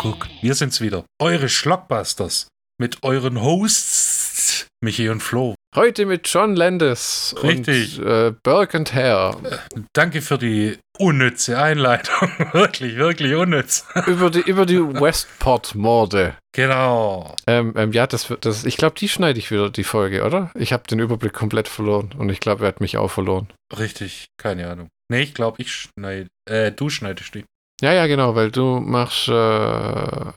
[0.00, 0.28] Kuckuck.
[0.40, 1.04] Wir sind's wieder.
[1.20, 2.48] Eure Schlockbusters.
[2.78, 5.54] Mit euren Hosts, Michi und Flo.
[5.76, 7.98] Heute mit John Landis Richtig.
[7.98, 9.60] und äh, Burke and Hare.
[9.92, 12.30] Danke für die unnütze Einleitung.
[12.52, 13.84] wirklich, wirklich unnütz.
[14.06, 16.34] über die, über die Westport-Morde.
[16.52, 17.36] Genau.
[17.46, 20.50] Ähm, ähm, ja, das, das, ich glaube, die schneide ich wieder, die Folge, oder?
[20.54, 23.48] Ich habe den Überblick komplett verloren und ich glaube, er hat mich auch verloren.
[23.78, 24.88] Richtig, keine Ahnung.
[25.12, 26.28] Nee, ich glaube, ich schneide.
[26.48, 27.44] Äh, du schneidest die.
[27.80, 29.28] Ja, ja, genau, weil du machst.
[29.28, 30.32] Äh,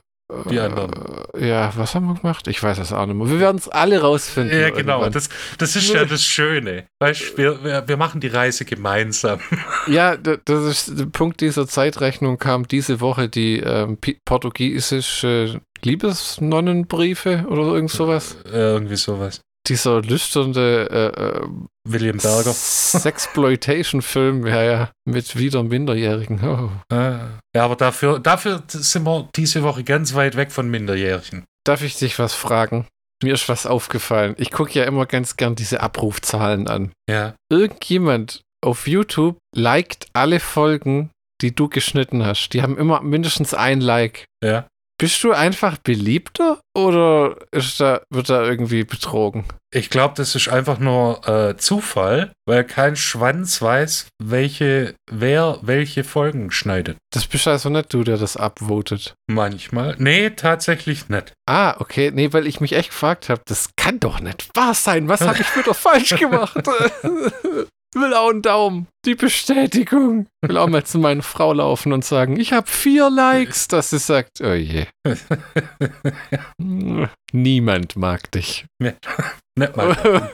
[0.50, 0.90] Die anderen.
[1.34, 2.48] Äh, ja, was haben wir gemacht?
[2.48, 3.28] Ich weiß es auch nicht mehr.
[3.28, 4.58] Wir werden es alle rausfinden.
[4.58, 4.94] Ja, genau.
[4.94, 5.12] irgendwann.
[5.12, 6.86] Das, das ist ja das Schöne.
[7.00, 9.40] Weißt, wir, wir, wir machen die Reise gemeinsam.
[9.86, 17.74] Ja, das ist der Punkt dieser Zeitrechnung kam diese Woche die ähm, portugiesische Liebesnonnenbriefe oder
[17.74, 18.36] irgend sowas.
[18.46, 19.42] Äh, irgendwie sowas.
[19.66, 21.46] Dieser lüsternde äh,
[21.88, 22.52] William äh, Berger.
[22.52, 26.40] Sexploitation-Film, ja, ja, mit wieder Minderjährigen.
[26.44, 26.70] Oh.
[26.94, 27.38] Ah.
[27.54, 31.44] Ja, aber dafür, dafür sind wir diese Woche ganz weit weg von Minderjährigen.
[31.64, 32.86] Darf ich dich was fragen?
[33.22, 34.34] Mir ist was aufgefallen.
[34.38, 36.92] Ich gucke ja immer ganz gern diese Abrufzahlen an.
[37.08, 37.34] Ja.
[37.50, 42.50] Irgendjemand auf YouTube liked alle Folgen, die du geschnitten hast.
[42.50, 44.26] Die haben immer mindestens ein Like.
[44.42, 44.66] Ja.
[44.96, 49.44] Bist du einfach beliebter oder ist da, wird da irgendwie betrogen?
[49.72, 56.04] Ich glaube, das ist einfach nur äh, Zufall, weil kein Schwanz weiß, welche, wer welche
[56.04, 56.96] Folgen schneidet.
[57.12, 59.14] Das bist also nicht du, der das abvotet.
[59.26, 59.96] Manchmal.
[59.98, 61.32] Nee, tatsächlich nicht.
[61.46, 62.12] Ah, okay.
[62.14, 65.08] Nee, weil ich mich echt gefragt habe, das kann doch nicht wahr sein.
[65.08, 66.56] Was habe ich wieder falsch gemacht?
[67.94, 68.88] Will auch einen Daumen.
[69.04, 70.26] Die Bestätigung.
[70.42, 73.98] Will auch mal zu meiner Frau laufen und sagen, ich habe vier Likes, dass sie
[73.98, 74.86] sagt, oh je.
[77.32, 78.66] Niemand mag dich.
[78.78, 80.30] Nicht mal.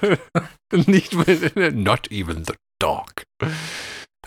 [0.73, 3.23] Nicht mal, not even the dog.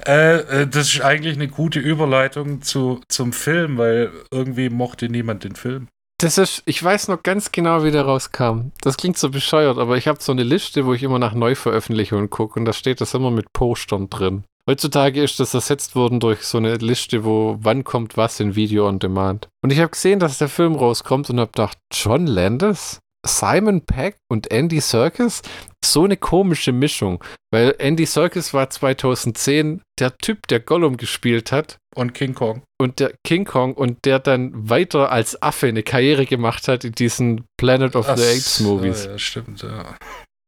[0.06, 5.44] äh, äh, das ist eigentlich eine gute Überleitung zu, zum Film, weil irgendwie mochte niemand
[5.44, 5.88] den Film.
[6.24, 8.72] Das ist, ich weiß noch ganz genau, wie der rauskam.
[8.80, 12.30] Das klingt so bescheuert, aber ich habe so eine Liste, wo ich immer nach Neuveröffentlichungen
[12.30, 14.46] gucke und da steht das immer mit Postern drin.
[14.66, 18.88] Heutzutage ist das ersetzt worden durch so eine Liste, wo wann kommt was in Video
[18.88, 19.50] on Demand.
[19.62, 24.18] Und ich habe gesehen, dass der Film rauskommt und habe gedacht, John Landis, Simon Peck
[24.30, 25.42] und Andy Serkis,
[25.84, 27.24] so eine komische Mischung.
[27.52, 32.64] Weil Andy Serkis war 2010 der Typ, der Gollum gespielt hat Und King Kong.
[32.82, 36.94] und der King Kong und der dann weiter als Affe eine Karriere gemacht hat in
[36.94, 39.06] diesen Planet of the Ach Apes so, Movies.
[39.06, 39.96] Ja, stimmt, ja.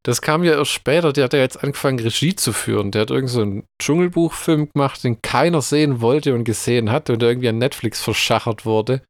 [0.05, 2.91] Das kam ja erst später, der hat ja jetzt angefangen Regie zu führen.
[2.91, 7.23] Der hat irgend so einen Dschungelbuchfilm gemacht, den keiner sehen wollte und gesehen hat und
[7.23, 9.01] der irgendwie an Netflix verschachert wurde.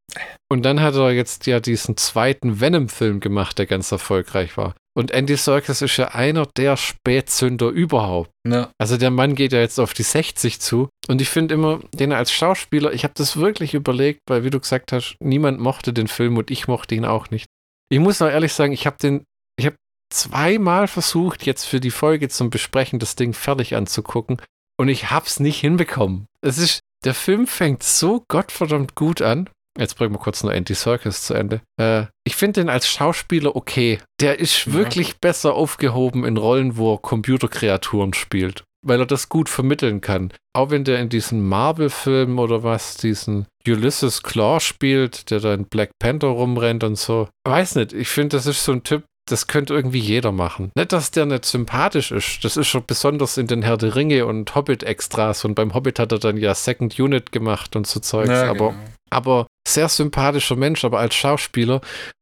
[0.50, 4.73] Und dann hat er jetzt ja diesen zweiten Venom-Film gemacht, der ganz erfolgreich war.
[4.97, 8.31] Und Andy Serkis ist ja einer der Spätzünder überhaupt.
[8.47, 8.69] ja.
[8.78, 10.88] Also der Mann geht ja jetzt auf die 60 zu.
[11.09, 14.61] Und ich finde immer, den als Schauspieler, ich habe das wirklich überlegt, weil wie du
[14.61, 17.47] gesagt hast, niemand mochte den Film und ich mochte ihn auch nicht.
[17.89, 19.25] Ich muss auch ehrlich sagen, ich habe den,
[19.59, 19.75] ich habe
[20.16, 24.42] zweimal versucht, jetzt für die Folge zum Besprechen das Ding fertig anzugucken
[24.80, 26.26] und ich hab's nicht hinbekommen.
[26.42, 29.50] Es ist, der Film fängt so gottverdammt gut an.
[29.78, 31.59] Jetzt bringen wir kurz nur Andy Serkis zu Ende.
[31.78, 34.00] Äh, ich finde den als Schauspieler okay.
[34.22, 34.74] Der ist Ja.
[34.74, 40.32] wirklich besser aufgehoben in Rollen, wo er Computerkreaturen spielt, weil er das gut vermitteln kann.
[40.53, 45.66] Auch wenn der in diesen Marvel-Filmen oder was, diesen Ulysses Claw spielt, der da in
[45.66, 47.28] Black Panther rumrennt und so.
[47.46, 50.72] Weiß nicht, ich finde, das ist so ein Typ, das könnte irgendwie jeder machen.
[50.75, 52.44] Nicht, dass der nicht sympathisch ist.
[52.44, 55.46] Das ist schon besonders in den Herr der Ringe und Hobbit-Extras.
[55.46, 58.30] Und beim Hobbit hat er dann ja Second Unit gemacht und so Zeugs.
[58.30, 58.84] Ja, aber, genau.
[59.09, 61.81] aber sehr sympathischer Mensch, aber als Schauspieler.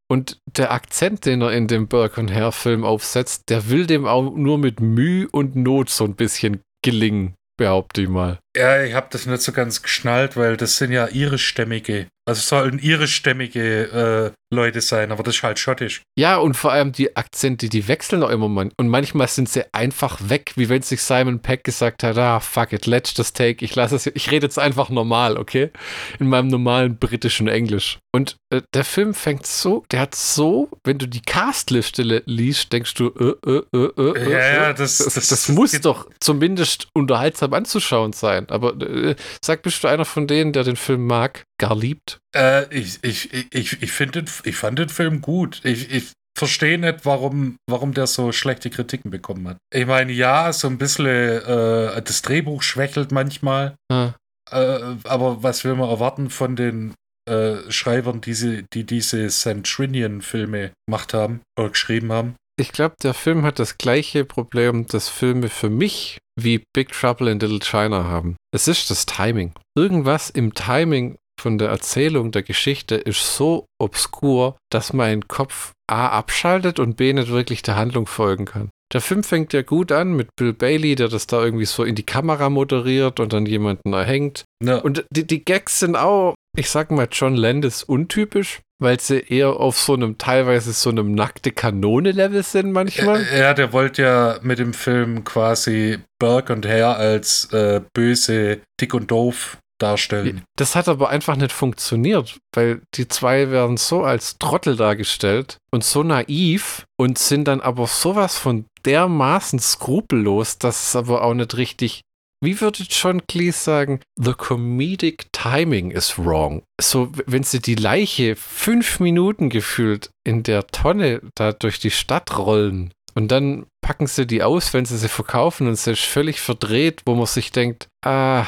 [0.09, 4.35] Und der Akzent, den er in dem Burke und Hare-Film aufsetzt, der will dem auch
[4.35, 8.39] nur mit Mühe und Not so ein bisschen gelingen, behaupte ich mal.
[8.55, 12.77] Ja, ich habe das nicht so ganz geschnallt, weil das sind ja irischstämmige, also sollen
[12.79, 16.03] irischstämmige äh, Leute sein, aber das ist halt schottisch.
[16.15, 18.71] Ja, und vor allem die Akzente, die wechseln auch immer man.
[18.77, 22.73] Und manchmal sind sie einfach weg, wie wenn sich Simon Peck gesagt hat, ah, fuck
[22.73, 25.71] it, letztes Take, ich lasse es, ich rede jetzt einfach normal, okay?
[26.19, 27.97] In meinem normalen britischen Englisch.
[28.15, 32.93] Und äh, der Film fängt so, der hat so, wenn du die Castliste liest, denkst
[32.93, 36.07] du, äh, äh, äh, äh, Ja, ja, äh, das- das, das- das, das muss doch
[36.19, 38.42] zumindest unterhaltsam anzuschauen sein.
[38.51, 42.19] Aber äh, sag, bist du einer von denen, der den Film mag, gar liebt?
[42.35, 45.61] Äh, ich ich, ich, ich, den, ich fand den Film gut.
[45.63, 49.57] Ich, ich verstehe nicht, warum, warum der so schlechte Kritiken bekommen hat.
[49.73, 54.13] Ich meine, ja, so ein bisschen äh, das Drehbuch schwächelt manchmal, Ah.
[54.51, 56.93] äh, aber was will man erwarten von den
[57.29, 62.35] äh, Schreibern, die, sie, die diese Centrinian-Filme gemacht haben oder geschrieben haben?
[62.59, 67.29] Ich glaube, der Film hat das gleiche Problem, das Filme für mich wie Big Trouble
[67.29, 68.35] in Little China haben.
[68.53, 69.53] Es ist das Timing.
[69.77, 76.07] Irgendwas im Timing von der Erzählung der Geschichte ist so obskur, dass mein Kopf A
[76.07, 78.69] abschaltet und B nicht wirklich der Handlung folgen kann.
[78.93, 81.95] Der Film fängt ja gut an mit Bill Bailey, der das da irgendwie so in
[81.95, 84.45] die Kamera moderiert und dann jemanden erhängt.
[84.63, 84.77] Ja.
[84.77, 89.53] Und die, die Gags sind auch, ich sag mal, John Landis untypisch, weil sie eher
[89.53, 93.25] auf so einem, teilweise so einem nackte Kanone-Level sind manchmal.
[93.35, 98.93] Ja, der wollte ja mit dem Film quasi Burke und Hare als äh, böse, dick
[98.93, 100.43] und doof darstellen.
[100.55, 105.83] Das hat aber einfach nicht funktioniert, weil die zwei werden so als Trottel dargestellt und
[105.83, 111.57] so naiv und sind dann aber sowas von dermaßen skrupellos, dass es aber auch nicht
[111.57, 112.01] richtig.
[112.43, 114.01] Wie würde John Cleese sagen?
[114.17, 116.63] The comedic timing is wrong.
[116.81, 122.37] So, wenn sie die Leiche fünf Minuten gefühlt in der Tonne da durch die Stadt
[122.37, 126.41] rollen und dann packen sie die aus, wenn sie sie verkaufen und sie ist völlig
[126.41, 128.45] verdreht, wo man sich denkt, ah,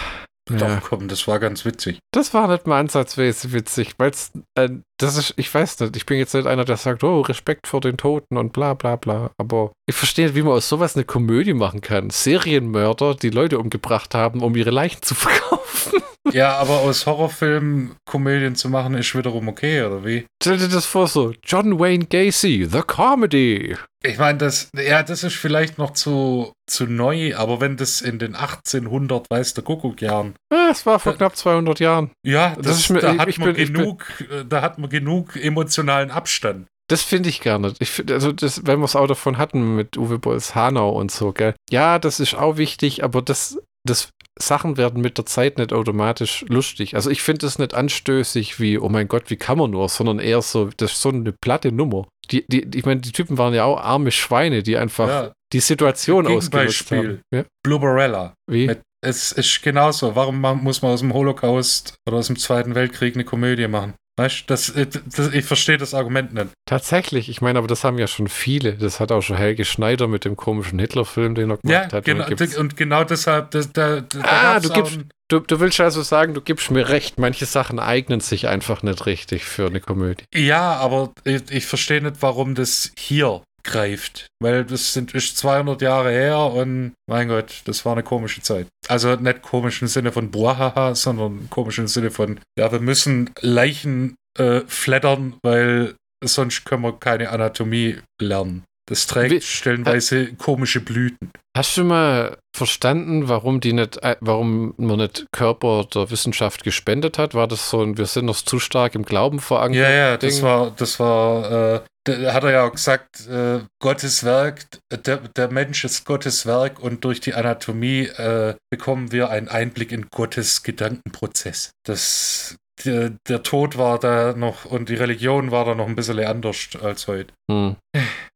[0.50, 0.58] ja.
[0.58, 2.00] Doch, komm, das war ganz witzig.
[2.12, 4.12] Das war nicht mal ansatzweise witzig, weil
[4.56, 7.68] äh, das ist, ich weiß nicht, ich bin jetzt nicht einer, der sagt, oh, Respekt
[7.68, 9.32] vor den Toten und bla bla bla.
[9.38, 12.10] Aber ich verstehe nicht, wie man aus sowas eine Komödie machen kann.
[12.10, 16.02] Serienmörder, die Leute umgebracht haben, um ihre Leichen zu verkaufen.
[16.32, 20.26] Ja, aber aus Horrorfilmen Komödien zu machen, ist wiederum okay, oder wie?
[20.42, 23.76] Stell dir das vor, so, John Wayne Gacy, The Comedy.
[24.08, 28.20] Ich meine, das, ja, das ist vielleicht noch zu, zu neu, aber wenn das in
[28.20, 32.12] den 1800, weiß der Kuckuck Jahren, Ja, es war vor Äh, knapp 200 Jahren.
[32.26, 34.78] ja, Das das, ist mir- da hat man bin- ich bin- genug, äh, da hat
[34.78, 36.68] man genug emotionalen Abstand.
[36.88, 37.78] Das finde ich gar nicht.
[37.80, 41.10] Ich find, also das, wenn wir es auch davon hatten mit Uwe Bolls Hanau und
[41.12, 41.56] so, gell.
[41.72, 46.44] Ja, das ist auch wichtig, aber das, das Sachen werden mit der Zeit nicht automatisch
[46.50, 46.96] lustig.
[46.96, 50.20] Also ich finde das nicht anstößig wie, oh mein Gott, wie kann man nur, sondern
[50.20, 52.06] eher so, das ist so eine platte Nummer.
[52.32, 55.60] Die, die, ich meine, die Typen waren ja auch arme Schweine, die einfach Ja, die
[55.62, 57.22] Situation ausgenutzt haben.
[57.34, 57.46] Ja?
[57.64, 58.34] Blubberella.
[58.50, 58.68] Wie?
[58.68, 60.16] Mit- Es ist genauso.
[60.16, 63.94] Warum muss man aus dem Holocaust oder aus dem Zweiten Weltkrieg eine Komödie machen?
[64.18, 66.48] Weißt du, das, äh, das, ich verstehe das Argument nicht.
[66.66, 68.74] Tatsächlich, ich meine, aber das haben ja schon viele.
[68.74, 72.06] Das hat auch schon Helge Schneider mit dem komischen Hitler-Film, den er gemacht Ja, hat.
[72.06, 76.04] genau, Und und genau deshalb, das, da, da Ah, du gibst- Du, du willst also
[76.04, 80.24] sagen, du gibst mir recht, manche Sachen eignen sich einfach nicht richtig für eine Komödie.
[80.36, 84.28] Ja, aber ich, ich verstehe nicht, warum das hier greift.
[84.42, 88.68] Weil das sind, ist 200 Jahre her und mein Gott, das war eine komische Zeit.
[88.88, 93.32] Also nicht komisch im Sinne von Buahaha, sondern komisch im Sinne von, ja, wir müssen
[93.42, 98.64] Leichen äh, flattern, weil sonst können wir keine Anatomie lernen.
[98.88, 101.32] Das trägt Wie- stellenweise komische Blüten.
[101.58, 107.18] Hast du mal verstanden, warum die nicht, äh, warum man nicht Körper der Wissenschaft gespendet
[107.18, 107.34] hat?
[107.34, 109.82] War das so ein, wir sind noch zu stark im Glauben verankert?
[109.82, 110.44] Ja, ja, das Ding?
[110.44, 115.50] war, das war, äh, da hat er ja auch gesagt, äh, Gottes Werk, der, der
[115.52, 120.62] Mensch ist Gottes Werk und durch die Anatomie äh, bekommen wir einen Einblick in Gottes
[120.62, 121.72] Gedankenprozess.
[121.86, 126.20] Das, der, der Tod war da noch und die Religion war da noch ein bisschen
[126.20, 127.34] anders als heute.
[127.50, 127.76] Hm.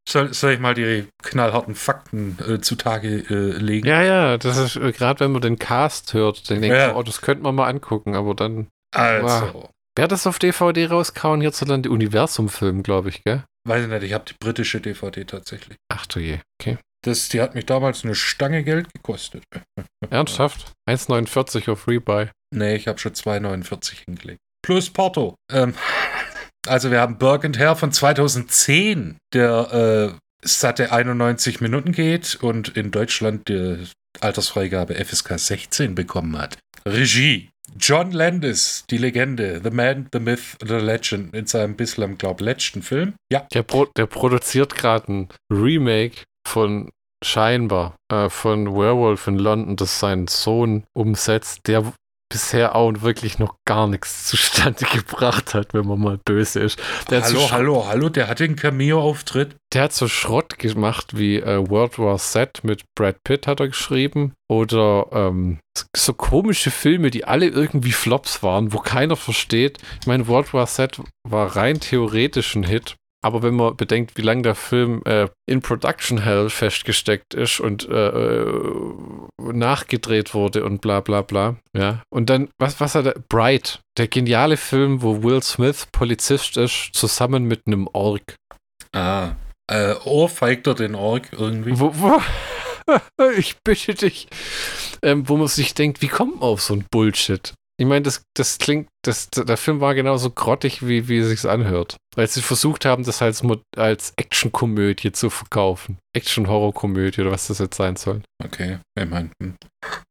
[0.08, 3.88] Soll, soll ich mal die knallharten Fakten äh, zutage äh, legen?
[3.88, 6.88] Ja, ja, das ist äh, gerade, wenn man den Cast hört, dann denkt Ja.
[6.88, 8.68] man, oh, das könnte man mal angucken, aber dann.
[8.96, 11.42] Also, Wer hat das auf DVD rauskauen?
[11.42, 13.44] Hierzulande Universum-Film, glaube ich, gell?
[13.68, 15.78] weiß ich nicht, ich habe die britische DVD tatsächlich.
[15.94, 16.78] Ach du je, okay.
[17.06, 19.44] Das, die hat mich damals eine Stange Geld gekostet.
[20.10, 20.72] Ernsthaft?
[20.90, 22.30] 1,49 auf Rebuy.
[22.54, 24.40] Nee, ich habe schon 2,49 hingelegt.
[24.62, 25.36] Plus Porto.
[25.52, 25.74] Ähm,
[26.68, 32.76] also wir haben Burke and Hare von 2010, der äh, satte 91 Minuten geht und
[32.76, 33.88] in Deutschland die
[34.22, 36.58] Altersfreigabe FSK 16 bekommen hat.
[36.86, 37.50] Regie.
[37.78, 42.82] John Landis, die Legende, The Man, The Myth, The Legend, in seinem bislang, glaube letzten
[42.82, 43.14] Film.
[43.32, 46.90] Ja, Der, Pro der produziert gerade ein Remake von
[47.24, 51.94] scheinbar äh, von Werewolf in London, das sein Sohn umsetzt, der
[52.30, 56.80] bisher auch wirklich noch gar nichts zustande gebracht hat, wenn man mal böse ist.
[57.10, 59.56] Der, hat, hallo, hallo, hallo, der hatte einen Cameo-Auftritt.
[59.74, 63.68] der hat so Schrott gemacht wie äh, World War Z mit Brad Pitt hat er
[63.68, 65.60] geschrieben oder ähm,
[65.96, 69.80] so komische Filme, die alle irgendwie Flops waren, wo keiner versteht.
[70.02, 72.96] Ich meine, World War Z war rein theoretisch ein Hit.
[73.22, 77.88] Aber wenn man bedenkt, wie lange der Film äh, in Production Hell festgesteckt ist und
[77.90, 78.94] äh, äh,
[79.38, 82.02] nachgedreht wurde und bla bla bla, ja.
[82.10, 83.16] Und dann, was, was hat er?
[83.28, 88.36] Bright, der geniale Film, wo Will Smith Polizist ist, zusammen mit einem Ork.
[88.94, 89.32] Ah.
[89.70, 91.80] Äh, ohrfeigt er den Ork irgendwie?
[91.80, 92.22] Wo, wo,
[93.38, 94.28] ich bitte dich.
[95.04, 97.54] Ähm, wo man sich denkt, wie kommt man auf so ein Bullshit?
[97.80, 101.50] Ich meine, das, das klingt, das, der Film war genauso grottig, wie, wie es sich
[101.50, 101.96] anhört.
[102.18, 103.42] Als sie versucht haben, das als,
[103.78, 105.98] als Action-Komödie zu verkaufen.
[106.14, 108.22] Action-Horror-Komödie oder was das jetzt sein soll.
[108.44, 109.30] Okay, ich meine.
[109.42, 109.56] Hm.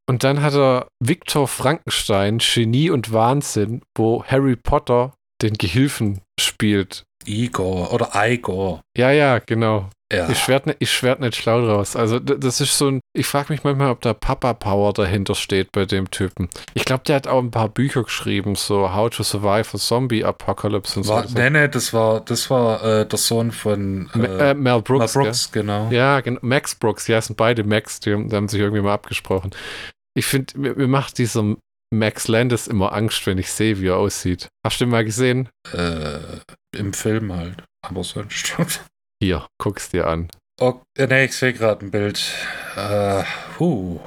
[0.09, 7.05] Und dann hat er Victor Frankenstein, Genie und Wahnsinn, wo Harry Potter den Gehilfen spielt.
[7.27, 8.81] Igor oder Igor.
[8.97, 9.91] Ja, ja, genau.
[10.11, 10.31] Ja.
[10.31, 11.95] Ich schwert, nicht, ich schwert nicht schlau draus.
[11.95, 13.01] Also, das ist so ein.
[13.13, 16.49] Ich frage mich manchmal, ob da Papa-Power dahinter steht bei dem Typen.
[16.73, 20.25] Ich glaube, der hat auch ein paar Bücher geschrieben, so How to Survive a Zombie
[20.25, 21.39] Apocalypse und war, so.
[21.39, 25.15] Nee, nee, das war, das war äh, der Sohn von äh, äh, Mel Brooks.
[25.15, 25.91] Mel Brooks, genau.
[25.91, 26.41] Ja, genau.
[26.43, 29.51] Max Brooks, ja, sind beide Max, die, die haben sich irgendwie mal abgesprochen.
[30.15, 31.57] Ich finde, mir, mir macht dieser
[31.91, 34.49] Max Landis immer Angst, wenn ich sehe, wie er aussieht.
[34.65, 35.51] Hast du den mal gesehen?
[35.73, 36.19] Äh,
[36.75, 38.57] Im Film halt, aber sonst.
[39.21, 40.29] Hier, guck's dir an.
[40.61, 42.21] Oh, ne, ich sehe gerade ein Bild.
[42.77, 43.23] Äh,
[43.59, 44.01] huh.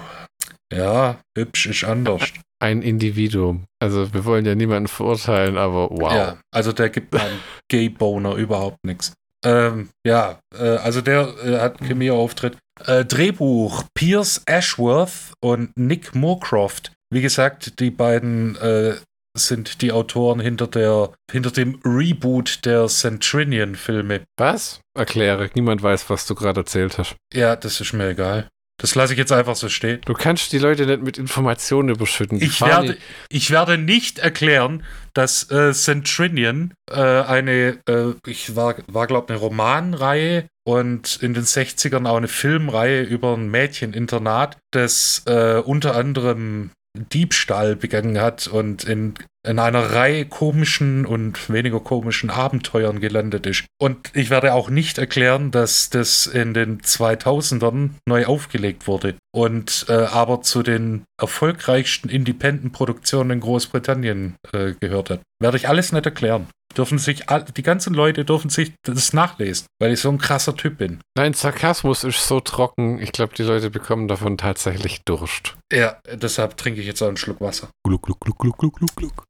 [0.74, 2.32] Ja, hübsch ist anders.
[2.62, 3.66] Ein Individuum.
[3.82, 6.14] Also wir wollen ja niemanden verurteilen, aber wow.
[6.14, 7.40] Ja, also der gibt meinem
[7.72, 9.14] Gay-Boner überhaupt nichts.
[9.44, 12.58] Ähm, ja, äh, also der äh, hat Cameo-Auftritt.
[12.86, 16.94] Äh, Drehbuch Pierce Ashworth und Nick Moorcroft.
[17.14, 18.96] Wie gesagt, die beiden äh,
[19.38, 24.22] sind die Autoren hinter, der, hinter dem Reboot der Centrinian-Filme.
[24.38, 24.82] Was?
[24.98, 25.50] Erkläre.
[25.56, 27.16] Niemand weiß, was du gerade erzählt hast.
[27.34, 28.50] Ja, das ist mir egal.
[28.82, 30.02] Das lasse ich jetzt einfach so stehen.
[30.06, 32.42] Du kannst die Leute nicht mit Informationen überschütten.
[32.42, 32.98] Ich werde,
[33.30, 34.84] ich werde nicht erklären,
[35.14, 41.44] dass äh, Centrinian äh, eine, äh, ich war, war glaube eine Romanreihe und in den
[41.44, 48.84] 60ern auch eine Filmreihe über ein Mädcheninternat, das äh, unter anderem Diebstahl begangen hat und
[48.84, 49.14] in,
[49.48, 53.66] in einer Reihe komischen und weniger komischen Abenteuern gelandet ist.
[53.80, 59.86] Und ich werde auch nicht erklären, dass das in den 2000ern neu aufgelegt wurde und
[59.90, 65.22] äh, aber zu den erfolgreichsten Independent-Produktionen in Großbritannien äh, gehört hat.
[65.40, 67.26] Werde ich alles nicht erklären dürfen sich,
[67.56, 71.00] die ganzen Leute dürfen sich das nachlesen, weil ich so ein krasser Typ bin.
[71.18, 73.00] Nein, Sarkasmus ist so trocken.
[73.00, 75.56] Ich glaube, die Leute bekommen davon tatsächlich Durst.
[75.72, 77.70] Ja, deshalb trinke ich jetzt auch einen Schluck Wasser.
[77.86, 79.24] Gluck, gluck, gluck, gluck, gluck, gluck, gluck.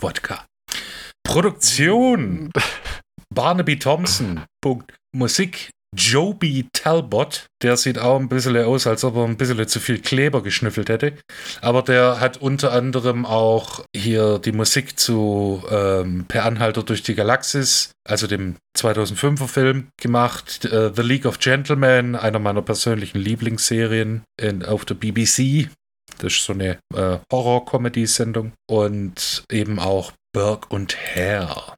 [0.00, 0.44] Wodka.
[1.24, 2.52] Produktion.
[3.34, 4.44] Barnaby Thompson.
[4.60, 4.94] Punkt.
[5.14, 9.80] Musik Joby Talbot, der sieht auch ein bisschen aus, als ob er ein bisschen zu
[9.80, 11.14] viel Kleber geschnüffelt hätte.
[11.60, 17.14] Aber der hat unter anderem auch hier die Musik zu ähm, Per Anhalter durch die
[17.14, 20.64] Galaxis, also dem 2005er Film, gemacht.
[20.64, 25.68] Äh, The League of Gentlemen, einer meiner persönlichen Lieblingsserien in, auf der BBC.
[26.18, 28.52] Das ist so eine äh, Horror-Comedy-Sendung.
[28.68, 31.74] Und eben auch Burke und Hare.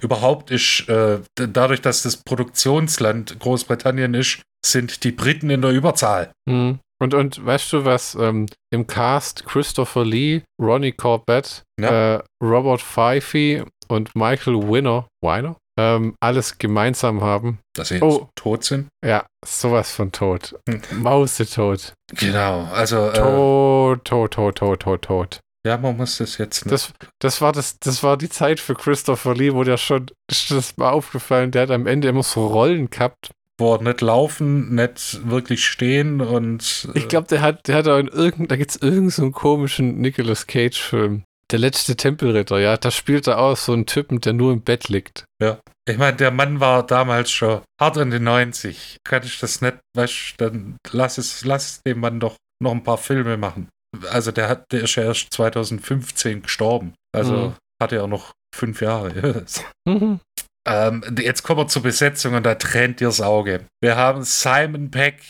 [0.00, 6.32] Überhaupt ist, äh, dadurch, dass das Produktionsland Großbritannien ist, sind die Briten in der Überzahl.
[6.48, 6.80] Mhm.
[6.98, 12.16] Und, und weißt du, was ähm, im Cast Christopher Lee, Ronnie Corbett, ja.
[12.16, 17.58] äh, Robert Fifey und Michael Winner, Weiner, ähm, alles gemeinsam haben?
[17.74, 18.28] Dass sie oh.
[18.34, 18.88] tot sind?
[19.04, 20.58] Ja, sowas von tot.
[20.68, 20.80] Hm.
[21.02, 21.92] Mausetot.
[22.14, 23.10] Genau, also.
[23.10, 25.40] Äh, tot, tot, tot, tot, tot, tot.
[25.66, 26.64] Ja, man muss das jetzt.
[26.64, 26.72] Nicht.
[26.72, 30.78] Das, das, war das, das war die Zeit für Christopher Lee, wo der schon, das
[30.78, 33.32] war aufgefallen, der hat am Ende immer so Rollen gehabt.
[33.56, 36.88] Boah, nicht laufen, nicht wirklich stehen und.
[36.94, 39.30] Äh ich glaube, der hat, der hat auch in irgendeinem, da gibt es irgendeinen so
[39.32, 41.24] komischen Nicolas Cage-Film.
[41.50, 44.88] Der letzte Tempelritter, ja, da spielt er auch so einen Typen, der nur im Bett
[44.88, 45.24] liegt.
[45.42, 45.58] Ja.
[45.88, 48.98] Ich meine, der Mann war damals schon hart in den 90.
[49.04, 52.98] Kann ich das nicht, weißt dann lass es, lass dem Mann doch noch ein paar
[52.98, 53.68] Filme machen
[54.10, 56.94] also der hat, der ist ja erst 2015 gestorben.
[57.14, 57.54] Also mhm.
[57.82, 59.44] hat er auch noch fünf Jahre.
[59.88, 60.20] mhm.
[60.68, 63.66] ähm, jetzt kommen wir zur Besetzung und da trennt ihr das Auge.
[63.82, 65.22] Wir haben Simon Peck,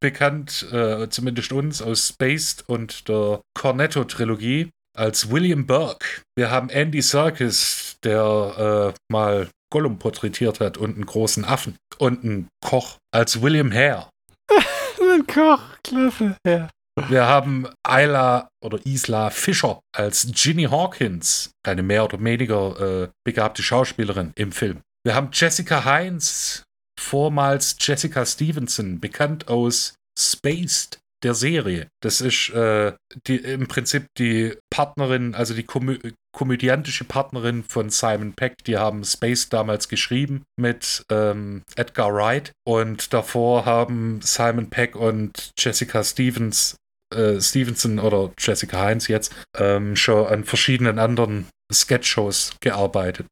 [0.00, 6.22] bekannt, äh, zumindest uns, aus Spaced und der Cornetto-Trilogie, als William Burke.
[6.36, 11.76] Wir haben Andy Serkis, der äh, mal Gollum porträtiert hat und einen großen Affen.
[11.98, 14.08] Und einen Koch als William Hare.
[14.50, 16.68] ein Koch, klasse, ja.
[17.08, 23.62] Wir haben Isla oder Isla Fischer als Ginny Hawkins, eine mehr oder weniger äh, begabte
[23.62, 24.80] Schauspielerin im Film.
[25.04, 26.64] Wir haben Jessica Heinz,
[26.98, 31.88] vormals Jessica Stevenson, bekannt aus Spaced, der Serie.
[32.02, 32.92] Das ist äh,
[33.26, 35.98] die, im Prinzip die Partnerin, also die komö
[36.32, 38.54] komödiantische Partnerin von Simon Peck.
[38.66, 45.50] Die haben Space damals geschrieben mit ähm, Edgar Wright und davor haben Simon Peck und
[45.58, 46.76] Jessica Stevens
[47.14, 53.26] äh, Stevenson oder Jessica Heinz jetzt ähm, schon an verschiedenen anderen Sketch-Shows gearbeitet.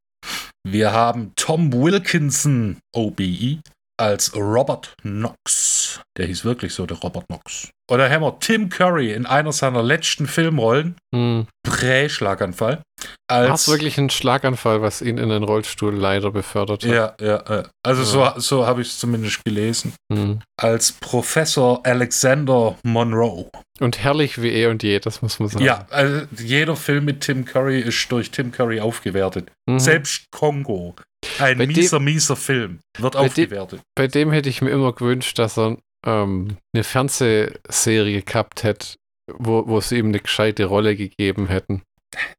[0.66, 3.60] Wir haben Tom Wilkinson, OBE,
[3.98, 6.00] als Robert Knox.
[6.16, 7.68] Der hieß wirklich so, der Robert Knox.
[7.90, 11.46] Oder haben wir Tim Curry in einer seiner letzten Filmrollen, Hm.
[11.66, 12.82] Prä-Schlaganfall,
[13.30, 16.90] War als wirklich ein Schlaganfall, was ihn in den Rollstuhl leider befördert hat?
[16.90, 17.62] ja, ja, ja.
[17.82, 18.34] Also Ja.
[18.34, 19.94] so, so habe ich es zumindest gelesen.
[20.12, 20.40] Hm.
[20.60, 23.50] Als Professor Alexander Monroe.
[23.80, 25.64] Und herrlich wie eh und je, das muss man sagen.
[25.64, 29.50] Ja, also jeder Film mit Tim Curry ist durch Tim Curry aufgewertet.
[29.68, 29.78] Mhm.
[29.78, 30.94] Selbst Kongo.
[31.38, 32.80] Ein Bei dem- mieser, mieser Film.
[32.98, 33.80] Wird Bei dem- aufgewertet.
[33.94, 38.96] Bei dem hätte ich mir immer gewünscht, dass er ähm, eine Fernsehserie gehabt hätte,
[39.32, 41.82] wo, wo sie ihm eine gescheite Rolle gegeben hätten.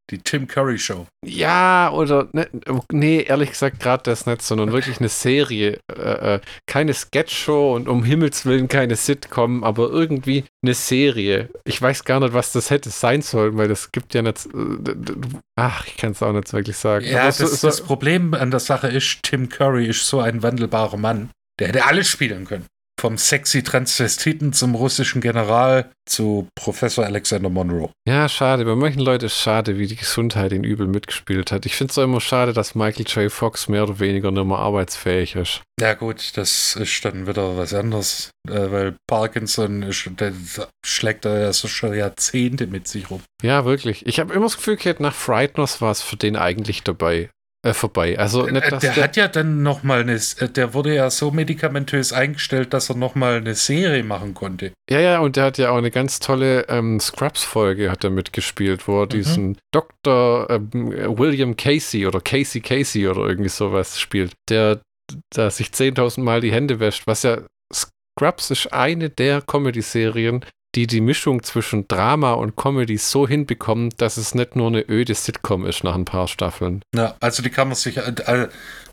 [0.10, 1.06] Die Tim Curry Show.
[1.24, 2.50] Ja, oder ne,
[2.92, 5.80] nee, ehrlich gesagt gerade das nicht, sondern wirklich eine Serie.
[5.96, 11.50] Äh, äh, keine Sketchshow und um Himmels Willen keine Sitcom, aber irgendwie eine Serie.
[11.66, 14.48] Ich weiß gar nicht, was das hätte sein sollen, weil das gibt ja nicht.
[14.48, 15.14] Äh,
[15.56, 17.06] ach, ich kann es auch nicht wirklich sagen.
[17.06, 20.42] Ja, das, so- so- das Problem an der Sache ist, Tim Curry ist so ein
[20.42, 21.30] wandelbarer Mann.
[21.60, 22.66] Der hätte alles spielen können.
[23.00, 27.92] Vom sexy Transvestiten zum russischen General zu Professor Alexander Monroe.
[28.06, 28.66] Ja, schade.
[28.66, 31.66] Bei manchen Leuten ist schade, wie die Gesundheit ihn übel mitgespielt hat.
[31.66, 33.32] Ich finde es immer schade, dass Michael J.
[33.32, 35.62] Fox mehr oder weniger nicht mehr arbeitsfähig ist.
[35.80, 40.10] Ja gut, das ist dann wieder was anderes, äh, weil Parkinson ist,
[40.86, 43.22] schlägt er ja so schon Jahrzehnte mit sich rum.
[43.42, 44.06] Ja, wirklich.
[44.08, 47.30] Ich habe immer das Gefühl gehabt, nach Frighteners war es für den eigentlich dabei.
[47.62, 48.18] Äh, vorbei.
[48.18, 51.32] Also nicht, Äh, der der, hat ja dann nochmal eine, äh, der wurde ja so
[51.32, 54.72] medikamentös eingestellt, dass er nochmal eine Serie machen konnte.
[54.90, 58.88] ja, ja, und der hat ja auch eine ganz tolle ähm, Scrubs-Folge hat er mitgespielt,
[58.88, 59.10] wo er Mhm.
[59.10, 60.50] diesen Dr.
[60.50, 60.72] Ähm,
[61.18, 64.80] William Casey oder Casey Casey oder irgendwie sowas spielt, der
[65.36, 67.40] da sich 10.000 Mal die Hände wäscht, was ja
[67.74, 70.46] Scrubs ist eine der Comedy-Serien,
[70.76, 75.16] die die Mischung zwischen Drama und Comedy so hinbekommen, dass es nicht nur eine öde
[75.16, 76.82] Sitcom ist nach ein paar Staffeln.
[76.96, 78.48] Ja, also die kann man sich, äh,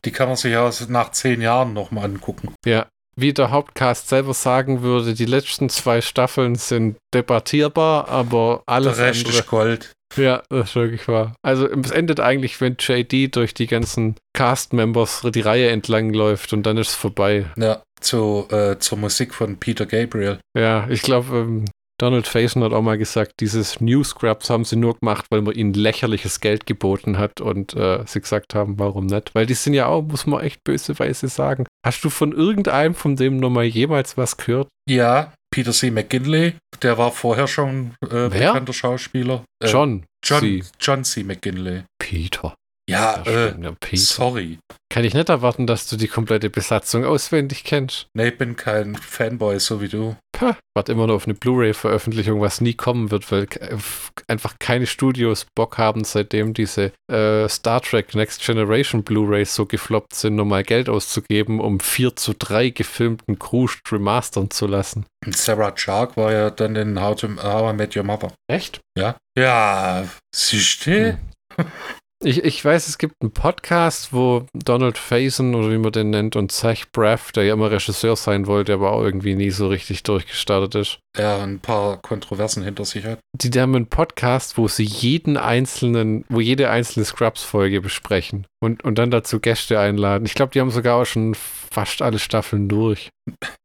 [0.04, 2.54] die kann man sich auch nach zehn Jahren nochmal angucken.
[2.64, 2.86] Ja,
[3.18, 9.06] wie der Hauptcast selber sagen würde, die letzten zwei Staffeln sind debattierbar, aber alles Der
[9.06, 9.38] Rest andere.
[9.38, 9.92] ist Gold.
[10.16, 11.34] Ja, das ist wirklich wahr.
[11.42, 16.62] Also es endet eigentlich, wenn JD durch die ganzen Cast-Members die Reihe entlang läuft und
[16.64, 17.46] dann ist es vorbei.
[17.56, 20.38] Ja, zu, äh, zur Musik von Peter Gabriel.
[20.56, 21.64] Ja, ich glaube, ähm,
[21.98, 25.54] Donald Faison hat auch mal gesagt, dieses New Scrubs haben sie nur gemacht, weil man
[25.54, 29.34] ihnen lächerliches Geld geboten hat und äh, sie gesagt haben, warum nicht?
[29.34, 31.64] Weil die sind ja auch, muss man echt böseweise sagen.
[31.84, 34.68] Hast du von irgendeinem von dem nochmal jemals was gehört?
[34.88, 35.90] Ja, Peter C.
[35.90, 39.44] McGinley, der war vorher schon äh, bekannter Schauspieler.
[39.62, 40.04] Äh, John.
[40.22, 40.62] John, C.
[40.78, 41.24] John C.
[41.24, 41.84] McGinley.
[41.98, 42.54] Peter.
[42.88, 43.96] Ja, äh, Peter.
[43.96, 44.58] sorry.
[44.92, 48.06] Kann ich nicht erwarten, dass du die komplette Besatzung auswendig kennst.
[48.14, 50.16] Nee, ich bin kein Fanboy, so wie du.
[50.38, 54.86] Pah, warte immer noch auf eine Blu-ray-Veröffentlichung, was nie kommen wird, weil f- einfach keine
[54.86, 60.62] Studios Bock haben, seitdem diese äh, Star Trek Next Generation Blu-rays so gefloppt sind, nochmal
[60.62, 65.06] Geld auszugeben, um 4 zu 3 gefilmten Crew remastern zu lassen.
[65.24, 68.30] Und Sarah Chark war ja dann in How, to, How I Met Your Mother.
[68.46, 68.80] Echt?
[68.98, 69.16] Ja.
[69.38, 71.18] Ja, siehst du?
[72.26, 76.34] Ich, ich weiß, es gibt einen Podcast, wo Donald Faison oder wie man den nennt
[76.34, 80.02] und Zach Braff, der ja immer Regisseur sein wollte, aber auch irgendwie nie so richtig
[80.02, 80.98] durchgestartet ist.
[81.16, 83.20] Ja, ein paar Kontroversen hinter sich hat.
[83.32, 88.98] Die haben einen Podcast, wo sie jeden einzelnen, wo jede einzelne Scrubs-Folge besprechen und, und
[88.98, 90.26] dann dazu Gäste einladen.
[90.26, 93.08] Ich glaube, die haben sogar auch schon fast alle Staffeln durch.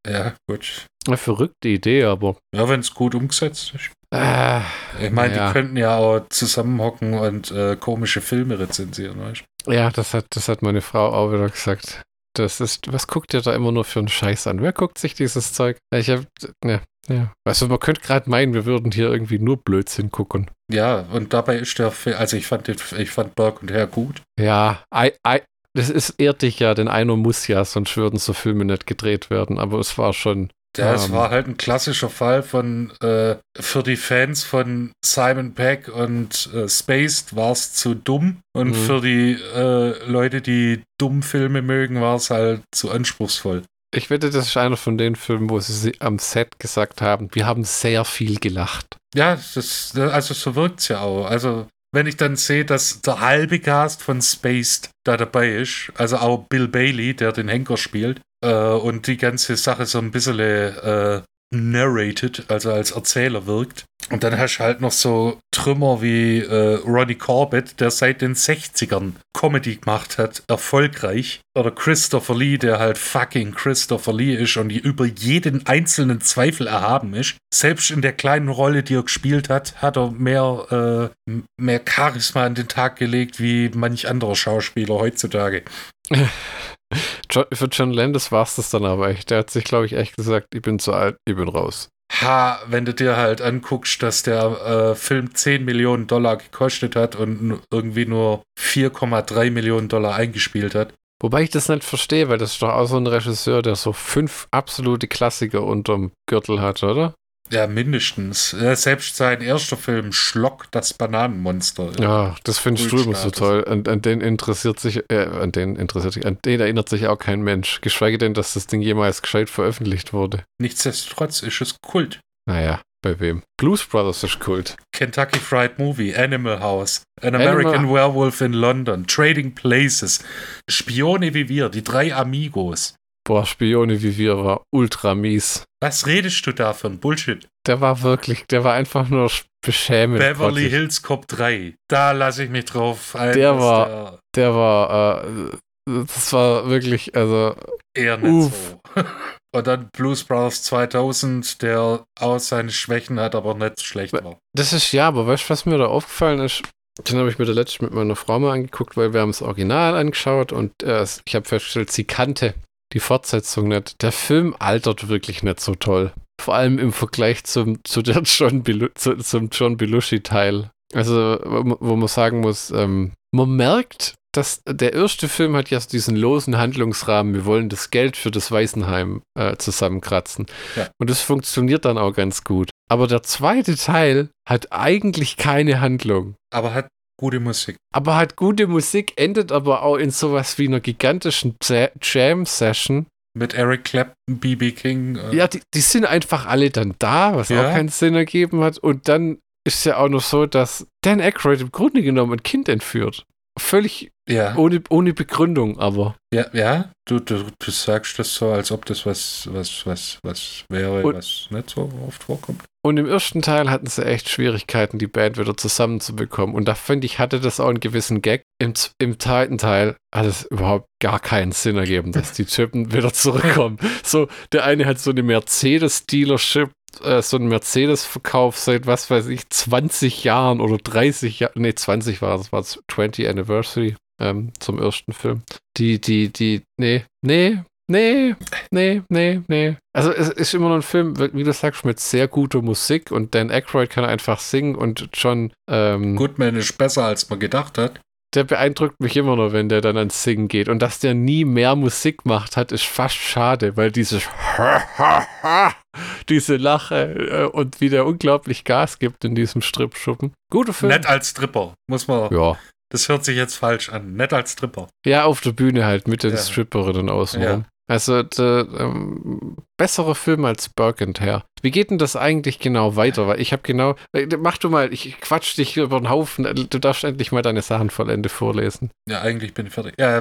[0.06, 0.86] Ja, gut.
[1.08, 2.36] Eine verrückte Idee, aber.
[2.56, 3.90] Ja, wenn es gut umgesetzt ist.
[4.14, 4.60] Äh,
[5.02, 5.48] Ich meine, Ja.
[5.48, 9.72] die könnten ja auch zusammenhocken und äh, komische Filme rezensieren, weißt du?
[9.72, 12.02] ja, das hat, das hat meine Frau auch wieder gesagt.
[12.36, 14.62] Das ist, was guckt ihr da immer nur für einen Scheiß an?
[14.62, 15.78] Wer guckt sich dieses Zeug?
[15.94, 16.22] Ich hab,
[16.64, 17.32] ja, ja.
[17.46, 20.50] Also man könnte gerade meinen, wir würden hier irgendwie nur Blödsinn gucken.
[20.72, 23.88] Ja, und dabei ist der Film, also ich fand, den, ich fand Berg und Herr
[23.88, 24.22] gut.
[24.40, 25.42] Ja, ei, ei,
[25.74, 29.30] das ist ehrt dich ja, denn einer muss ja, sonst würden so Filme nicht gedreht
[29.30, 29.60] werden.
[29.60, 31.12] Aber es war schon, Ja, es Ähm.
[31.14, 36.70] war halt ein klassischer Fall von, äh, für die Fans von Simon Peck und äh,
[36.70, 38.74] Spaced war es zu dumm und Mhm.
[38.76, 43.64] für die äh, Leute, die dumm Filme mögen, war es halt zu anspruchsvoll.
[43.94, 47.28] ich wette, das ist einer von den Filmen, wo sie si- am Set gesagt haben,
[47.34, 48.96] wir haben sehr viel gelacht.
[49.14, 51.26] Ja, das, also so wirkt's ja auch.
[51.26, 56.16] Also, wenn ich dann sehe, dass der halbe Cast von Spaced da dabei ist, also
[56.20, 60.40] auch Bill Bailey, der den Henker spielt, äh, und die ganze Sache so ein bisschen
[60.40, 61.22] äh,
[61.54, 63.86] narrated, also als Erzähler wirkt.
[64.10, 68.36] Und dann hast du halt noch so Trümmer wie äh, Ronnie Corbett, der seit den
[68.36, 71.42] 60ern Comedy gemacht hat, erfolgreich.
[71.58, 76.68] Oder Christopher Lee, der halt fucking Christopher Lee ist und die über jeden einzelnen Zweifel
[76.68, 77.36] erhaben ist.
[77.54, 82.46] Selbst in der kleinen Rolle, die er gespielt hat, hat er mehr, äh, mehr Charisma
[82.46, 85.64] an den Tag gelegt wie manch anderer Schauspieler heutzutage.
[87.30, 89.30] John, für John Landis war es das dann aber echt.
[89.30, 91.90] Der hat sich, glaube ich, echt gesagt, ich bin zu alt, ich bin raus.
[92.20, 97.16] Ha, wenn du dir halt anguckst, dass der äh, Film 10 Millionen Dollar gekostet hat
[97.16, 100.94] und irgendwie nur 4,3 Millionen Dollar eingespielt hat.
[101.22, 103.94] Wobei ich das nicht verstehe, weil das ist doch auch so ein Regisseur, der so
[103.94, 107.14] fünf absolute Klassiker unterm Gürtel hat, oder?
[107.52, 108.52] Ja, mindestens.
[108.52, 111.92] Selbst sein erster Film, Schlock, das Bananenmonster.
[112.00, 113.66] Ja, das findest du immer so toll.
[113.68, 117.20] An, an, den interessiert sich, äh, an den interessiert sich, an den erinnert sich auch
[117.20, 117.82] kein Mensch.
[117.82, 120.44] Geschweige denn, dass das Ding jemals gescheit veröffentlicht wurde.
[120.60, 122.22] Nichtsdestotrotz ist es Kult.
[122.48, 123.44] Naja, bei wem?
[123.58, 124.78] Blues Brothers ist Kult.
[124.94, 130.24] Kentucky Fried Movie, Animal House, An American Animal Werewolf in London, Trading Places,
[130.70, 132.96] Spione wie wir, die drei Amigos.
[133.24, 135.64] Boah, Spione wie wir war ultra mies.
[135.82, 137.48] Was redest du da ein Bullshit?
[137.68, 139.32] Der war wirklich, der war einfach nur
[139.64, 140.20] beschämend.
[140.20, 140.72] Beverly grottig.
[140.72, 141.76] Hills Cop 3.
[141.88, 143.34] Da lasse ich mich drauf ein.
[143.34, 147.56] Der war, der, der war, äh, das war wirklich, also.
[147.96, 148.78] Eher nicht uff.
[148.96, 149.04] so.
[149.54, 154.38] Und dann Blues Brothers 2000, der auch seine Schwächen hat, aber nicht schlecht war.
[154.56, 156.64] Das ist ja, aber weißt du, was mir da aufgefallen ist?
[157.08, 159.42] Den habe ich mir da letztens mit meiner Frau mal angeguckt, weil wir haben das
[159.42, 162.54] Original angeschaut und äh, ich habe festgestellt, sie kannte
[162.94, 164.02] die Fortsetzung nicht.
[164.02, 166.14] Der Film altert wirklich nicht so toll.
[166.42, 170.72] Vor allem im Vergleich zum, zu der John Belu zu, zum John Belushi-Teil.
[170.94, 176.16] Also, wo man sagen muss, ähm, man merkt, dass der erste Film hat ja diesen
[176.16, 177.34] losen Handlungsrahmen.
[177.34, 180.46] Wir wollen das Geld für das Waisenheim äh, zusammenkratzen.
[180.76, 180.90] Ja.
[181.00, 182.70] Und das funktioniert dann auch ganz gut.
[182.90, 186.36] Aber der zweite Teil hat eigentlich keine Handlung.
[186.54, 186.88] Aber hat
[187.22, 187.78] gute Musik.
[187.94, 191.56] Aber hat gute Musik, endet aber auch in sowas wie einer gigantischen
[192.02, 193.06] Jam-Session.
[193.38, 194.72] Mit Eric Clapton, B.B.
[194.72, 195.16] King.
[195.16, 195.36] Äh.
[195.36, 197.62] Ja, die, die, sind einfach alle dann da, was ja.
[197.62, 198.78] auch keinen Sinn ergeben hat.
[198.78, 202.68] Und dann ist ja auch noch so, dass Dan Aykroyd im Grunde genommen ein Kind
[202.68, 203.26] entführt.
[203.58, 204.56] Völlig ja.
[204.56, 206.16] ohne, ohne Begründung, aber.
[206.34, 210.66] Ja, ja, du, du, du sagst das so, als ob das was, was, was, was
[210.70, 212.64] wäre, und, was nicht so oft vorkommt.
[212.84, 216.56] Und im ersten Teil hatten sie echt Schwierigkeiten, die Band wieder zusammenzubekommen.
[216.56, 218.44] Und da finde ich, hatte das auch einen gewissen Gag.
[218.60, 223.14] Im, im zweiten Teil hat es überhaupt gar keinen Sinn ergeben, dass die Typen wieder
[223.14, 223.78] zurückkommen.
[224.04, 226.72] So, der eine hat so eine Mercedes-Dealership,
[227.04, 232.22] äh, so einen Mercedes-Verkauf seit, was weiß ich, 20 Jahren oder 30 Jahren, nee, 20
[232.24, 235.44] war das, war das 20 Anniversary ähm, zum ersten Film.
[235.78, 237.60] Die, die, die, nee, nee,
[237.92, 238.36] Nee,
[238.72, 239.76] nee, nee, nee.
[239.94, 243.36] Also es ist immer noch ein Film, wie du sagst, mit sehr guter Musik und
[243.36, 248.00] Dan Aykroyd kann einfach singen und John ähm, Goodman ist besser, als man gedacht hat.
[248.34, 250.70] Der beeindruckt mich immer noch, wenn der dann ans Singen geht.
[250.70, 254.22] Und dass der nie mehr Musik macht hat, ist fast schade, weil diese
[256.30, 260.32] diese Lache äh, und wie der unglaublich Gas gibt in diesem Stripschuppen.
[260.50, 260.94] Guter Film.
[260.94, 262.34] Nett als Stripper, muss man.
[262.34, 262.58] Ja.
[262.90, 264.14] Das hört sich jetzt falsch an.
[264.14, 264.88] Nett als Stripper.
[265.06, 266.38] Ja, auf der Bühne halt mit den ja.
[266.38, 267.62] Stripperinnen außenrum.
[267.62, 267.71] Ja.
[267.92, 271.20] Also der, ähm, bessere Film als Burke and.
[271.62, 273.28] Wie geht denn das eigentlich genau weiter?
[273.28, 276.46] Weil ich habe genau, äh, mach du mal, ich quatsch dich über den Haufen.
[276.70, 278.92] Du darfst endlich mal deine Sachen vollende vorlesen.
[279.10, 279.96] Ja, eigentlich bin ich fertig.
[280.00, 280.20] Ja,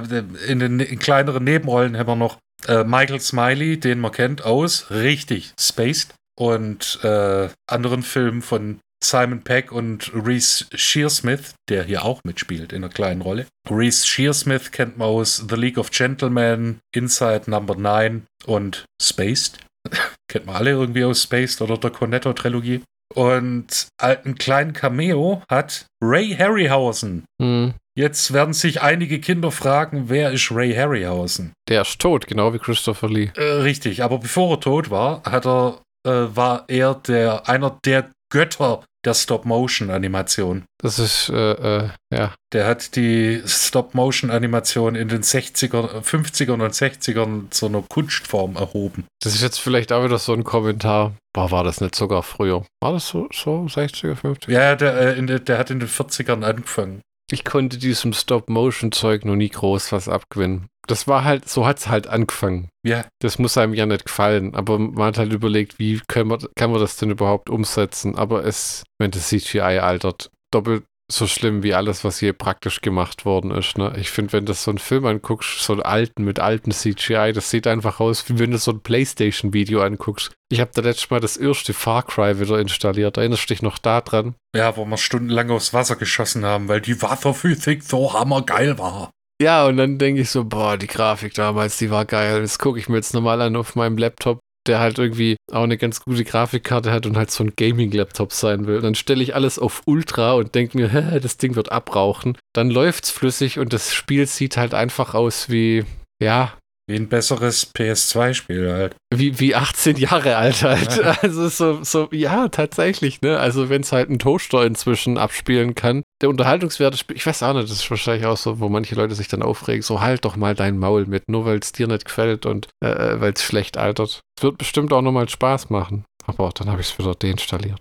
[0.49, 4.91] in den in kleineren Nebenrollen haben wir noch äh, Michael Smiley, den man kennt aus
[4.91, 12.21] richtig Spaced und äh, anderen Filmen von Simon Peck und Reese Shearsmith, der hier auch
[12.25, 13.47] mitspielt in einer kleinen Rolle.
[13.69, 19.59] Reese Shearsmith kennt man aus The League of Gentlemen, Inside Number 9 und Spaced.
[20.29, 22.83] kennt man alle irgendwie aus Spaced oder der Cornetto-Trilogie.
[23.15, 27.25] Und einen kleinen Cameo hat Ray Harryhausen.
[27.41, 27.75] Mhm.
[27.99, 31.53] Jetzt werden sich einige Kinder fragen, wer ist Ray Harryhausen?
[31.69, 33.33] Der ist tot, genau wie Christopher Lee.
[33.35, 38.11] Äh, richtig, aber bevor er tot war, hat er, äh, war er der, einer der
[38.33, 40.65] Götter der Stop-Motion-Animation.
[40.79, 42.35] Das ist, äh, äh, ja.
[42.53, 49.07] Der hat die Stop-Motion-Animation in den 60er, 50ern und 60ern zu einer Kunstform erhoben.
[49.23, 51.15] Das ist jetzt vielleicht auch wieder so ein Kommentar.
[51.33, 52.65] Boah, war das nicht sogar früher?
[52.81, 54.51] War das so, so 60er, 50er?
[54.51, 57.01] Ja, der, äh, der, der hat in den 40ern angefangen.
[57.33, 61.88] Ich konnte diesem Stop-Motion-Zeug noch nie groß was abgewinnen das war halt, so hat es
[61.88, 62.68] halt angefangen.
[62.87, 63.05] Ja.
[63.20, 66.70] Das muss einem ja nicht gefallen, aber man hat halt überlegt, wie können wir, kann
[66.70, 68.16] man das denn überhaupt umsetzen?
[68.16, 73.24] Aber es, wenn das CGI altert, doppelt so schlimm wie alles, was hier praktisch gemacht
[73.24, 73.76] worden ist.
[73.79, 73.92] Ne?
[73.98, 77.50] Ich finde, wenn du so einen Film anguckst, so einen alten mit altem CGI, das
[77.50, 80.33] sieht einfach aus, wie wenn du so ein Playstation-Video anguckst.
[80.50, 83.16] Ich habe da letztes Mal das erste Far Cry wieder installiert.
[83.16, 84.35] Erinnerst du dich noch da dran?
[84.55, 89.11] Ja, wo wir stundenlang aufs Wasser geschossen haben, weil die Wasserphysik so hammergeil war.
[89.40, 92.42] Ja, und dann denke ich so, boah, die Grafik damals, die war geil.
[92.42, 95.79] Das gucke ich mir jetzt nochmal an auf meinem Laptop, der halt irgendwie auch eine
[95.79, 98.83] ganz gute Grafikkarte hat und halt so ein Gaming-Laptop sein will.
[98.83, 102.37] Dann stelle ich alles auf Ultra und denke mir, hä, das Ding wird abrauchen.
[102.53, 105.87] Dann läuft's flüssig und das Spiel sieht halt einfach aus wie,
[106.22, 106.53] ja,
[106.90, 108.96] Wie ein besseres PS2-Spiel halt.
[109.14, 110.96] Wie, wie 18 Jahre alt halt.
[110.96, 111.16] Ja.
[111.22, 113.38] Also so, so, ja, tatsächlich, ne?
[113.38, 116.03] Also wenn es halt ein Toaster inzwischen abspielen kann.
[116.20, 119.29] Der Unterhaltungswert, ich weiß auch nicht, das ist wahrscheinlich auch so, wo manche Leute sich
[119.29, 122.44] dann aufregen, so halt doch mal dein Maul mit, nur weil es dir nicht gefällt
[122.44, 124.22] und äh, äh weil es schlecht altert.
[124.37, 126.05] Es wird bestimmt auch nochmal Spaß machen.
[126.26, 127.81] Aber dann habe ich es wieder deinstalliert.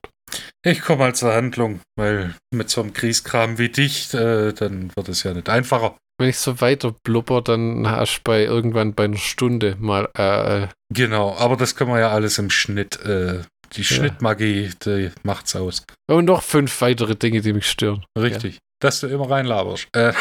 [0.64, 5.10] Ich komme mal zur Handlung, weil mit so einem Kriegskram wie dich, äh, dann wird
[5.10, 5.96] es ja nicht einfacher.
[6.20, 10.10] Wenn ich so weiter blubber, dann hast du bei irgendwann bei einer Stunde mal.
[10.18, 13.00] Äh, äh genau, aber das können wir ja alles im Schnitt.
[13.06, 13.86] Äh, die ja.
[13.86, 15.86] Schnittmagie, die macht's aus.
[16.08, 18.04] Und noch fünf weitere Dinge, die mich stören.
[18.18, 18.56] Richtig.
[18.56, 18.60] Ja.
[18.82, 19.88] Dass du immer reinlaberst.
[19.94, 20.14] Äh.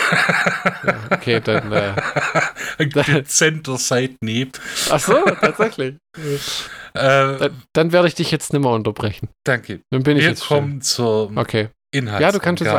[0.85, 1.73] Ja, okay, dann.
[1.73, 1.95] Äh,
[2.79, 4.59] Ein dezenter Seitenhieb.
[4.91, 5.97] Ach so, tatsächlich.
[6.17, 6.39] Äh,
[6.95, 9.29] dann, dann, werde ich dich jetzt nicht mehr unterbrechen.
[9.45, 9.81] Danke.
[9.91, 11.69] Dann bin ich Wir jetzt kommen zur okay.
[11.91, 12.31] Inhalt ja,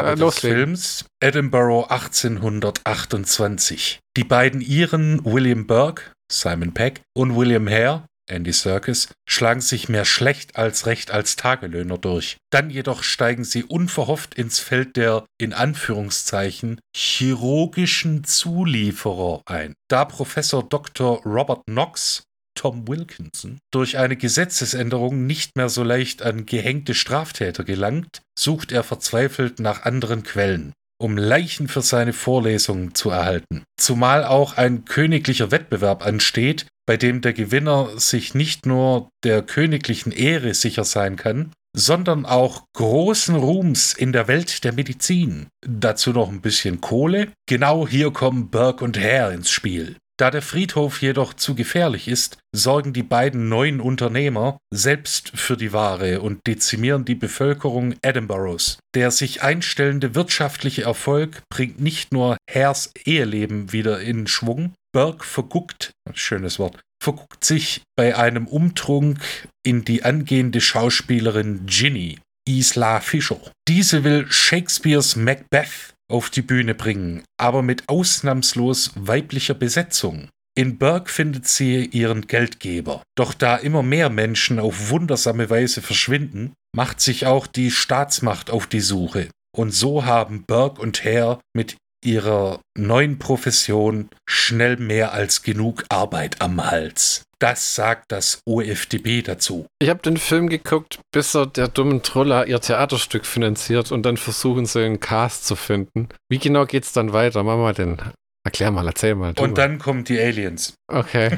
[0.02, 0.58] äh, loslegen.
[0.58, 4.00] Films Edinburgh 1828.
[4.16, 10.06] Die beiden Iren William Burke, Simon Peck und William Hare, Andy Serkis, schlagen sich mehr
[10.06, 12.38] schlecht als recht als Tagelöhner durch.
[12.52, 19.74] Dann jedoch steigen sie unverhofft ins Feld der, in Anführungszeichen, chirurgischen Zulieferer ein.
[19.90, 21.24] Da Professor Dr.
[21.26, 22.22] Robert Knox
[22.60, 28.84] Tom Wilkinson durch eine Gesetzesänderung nicht mehr so leicht an gehängte Straftäter gelangt, sucht er
[28.84, 33.64] verzweifelt nach anderen Quellen, um Leichen für seine Vorlesungen zu erhalten.
[33.80, 40.12] Zumal auch ein königlicher Wettbewerb ansteht, bei dem der Gewinner sich nicht nur der königlichen
[40.12, 45.48] Ehre sicher sein kann, sondern auch großen Ruhms in der Welt der Medizin.
[45.66, 47.32] Dazu noch ein bisschen Kohle.
[47.48, 49.96] Genau hier kommen Burke und Hare ins Spiel.
[50.20, 55.72] Da der Friedhof jedoch zu gefährlich ist, sorgen die beiden neuen Unternehmer selbst für die
[55.72, 58.80] Ware und dezimieren die Bevölkerung Edinburghs.
[58.96, 65.92] Der sich einstellende wirtschaftliche Erfolg bringt nicht nur Hares Eheleben wieder in Schwung, Burke verguckt,
[66.14, 69.20] schönes Wort, verguckt sich bei einem Umtrunk
[69.66, 73.40] in die angehende Schauspielerin Ginny, Isla Fischer.
[73.70, 80.30] Diese will Shakespeares Macbeth auf die Bühne bringen, aber mit ausnahmslos weiblicher Besetzung.
[80.58, 83.04] In Burke findet sie ihren Geldgeber.
[83.16, 88.68] Doch da immer mehr Menschen auf wundersame Weise verschwinden, macht sich auch die Staatsmacht auf
[88.68, 89.30] die Suche.
[89.56, 96.42] Und so haben Burke und Hare mit ihrer neuen Profession schnell mehr als genug Arbeit
[96.42, 97.24] am Hals.
[97.40, 99.66] Das sagt das OFDB dazu.
[99.82, 104.18] Ich habe den Film geguckt, bis er der dummen Troller ihr Theaterstück finanziert und dann
[104.18, 106.10] versuchen sie einen Cast zu finden.
[106.30, 107.44] Wie genau geht's dann weiter?
[107.44, 107.98] Mach mal den.
[108.44, 109.30] Erklär mal, erzähl mal.
[109.30, 109.54] Und mal.
[109.54, 110.74] dann kommen die Aliens.
[110.88, 111.38] Okay.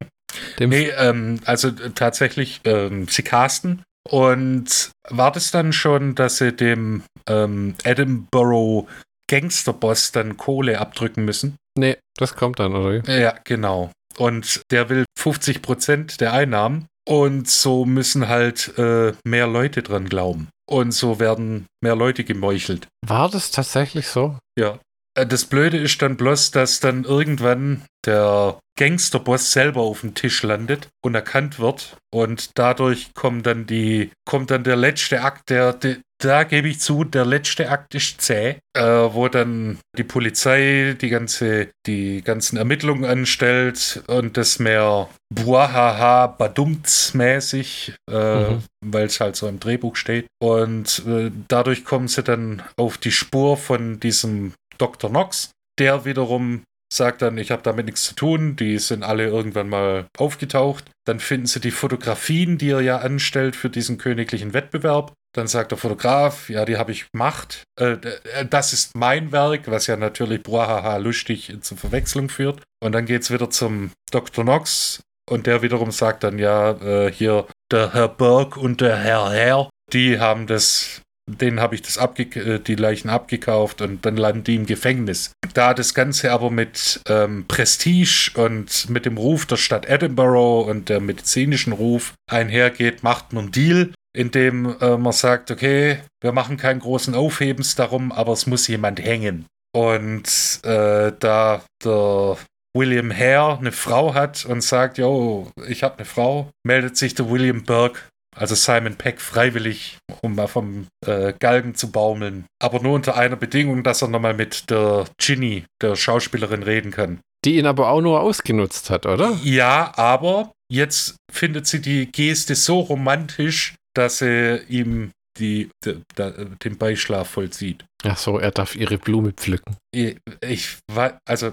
[0.60, 7.02] nee, ähm, also tatsächlich, ähm, sie casten und war das dann schon, dass sie dem
[7.28, 8.86] ähm, Edinburgh
[9.28, 11.56] Gangsterboss dann Kohle abdrücken müssen?
[11.76, 13.08] Nee, das kommt dann, oder?
[13.08, 13.90] Ja, genau.
[14.18, 16.86] Und der will 50 Prozent der Einnahmen.
[17.08, 20.48] Und so müssen halt äh, mehr Leute dran glauben.
[20.68, 22.86] Und so werden mehr Leute gemeuchelt.
[23.04, 24.38] War das tatsächlich so?
[24.56, 24.78] Ja.
[25.18, 30.42] Äh, das Blöde ist dann bloß, dass dann irgendwann der Gangsterboss selber auf dem Tisch
[30.42, 31.96] landet und erkannt wird.
[32.12, 36.78] Und dadurch kommt dann die, kommt dann der letzte Akt, der, der da gebe ich
[36.78, 42.56] zu, der letzte Akt ist zäh, äh, wo dann die Polizei die ganze, die ganzen
[42.56, 48.62] Ermittlungen anstellt und das mehr Buahaha Badumts mäßig, äh, mhm.
[48.84, 50.26] weil es halt so im Drehbuch steht.
[50.40, 55.10] Und äh, dadurch kommen sie dann auf die Spur von diesem Dr.
[55.10, 59.68] Knox, der wiederum sagt dann, ich habe damit nichts zu tun, die sind alle irgendwann
[59.68, 60.90] mal aufgetaucht.
[61.06, 65.14] Dann finden sie die Fotografien, die er ja anstellt für diesen königlichen Wettbewerb.
[65.34, 67.64] Dann sagt der Fotograf, ja, die habe ich gemacht.
[67.80, 72.62] Äh, äh, das ist mein Werk, was ja natürlich bruahaha lustig zur Verwechslung führt.
[72.82, 74.44] Und dann geht es wieder zum Dr.
[74.44, 79.30] Knox und der wiederum sagt dann, ja, äh, hier der Herr Berg und der Herr
[79.30, 84.42] Herr, die haben das denen habe ich das abge die Leichen abgekauft und dann landen
[84.44, 85.32] die im Gefängnis.
[85.54, 90.88] Da das Ganze aber mit ähm, Prestige und mit dem Ruf der Stadt Edinburgh und
[90.88, 96.32] der medizinischen Ruf einhergeht, macht man einen Deal, in dem äh, man sagt, okay, wir
[96.32, 99.46] machen keinen großen Aufhebens darum, aber es muss jemand hängen.
[99.74, 102.36] Und äh, da der
[102.76, 107.30] William Hare eine Frau hat und sagt, yo, ich habe eine Frau, meldet sich der
[107.30, 108.00] William Burke
[108.36, 112.46] also Simon Peck freiwillig, um mal vom äh, Galgen zu baumeln.
[112.62, 117.20] Aber nur unter einer Bedingung, dass er nochmal mit der Ginny, der Schauspielerin, reden kann.
[117.44, 119.38] Die ihn aber auch nur ausgenutzt hat, oder?
[119.42, 126.32] Ja, aber jetzt findet sie die Geste so romantisch, dass sie ihm die, die, die,
[126.62, 127.84] den Beischlaf vollzieht.
[128.04, 129.76] Ach so, er darf ihre Blume pflücken.
[129.94, 130.76] Ich, ich
[131.24, 131.52] also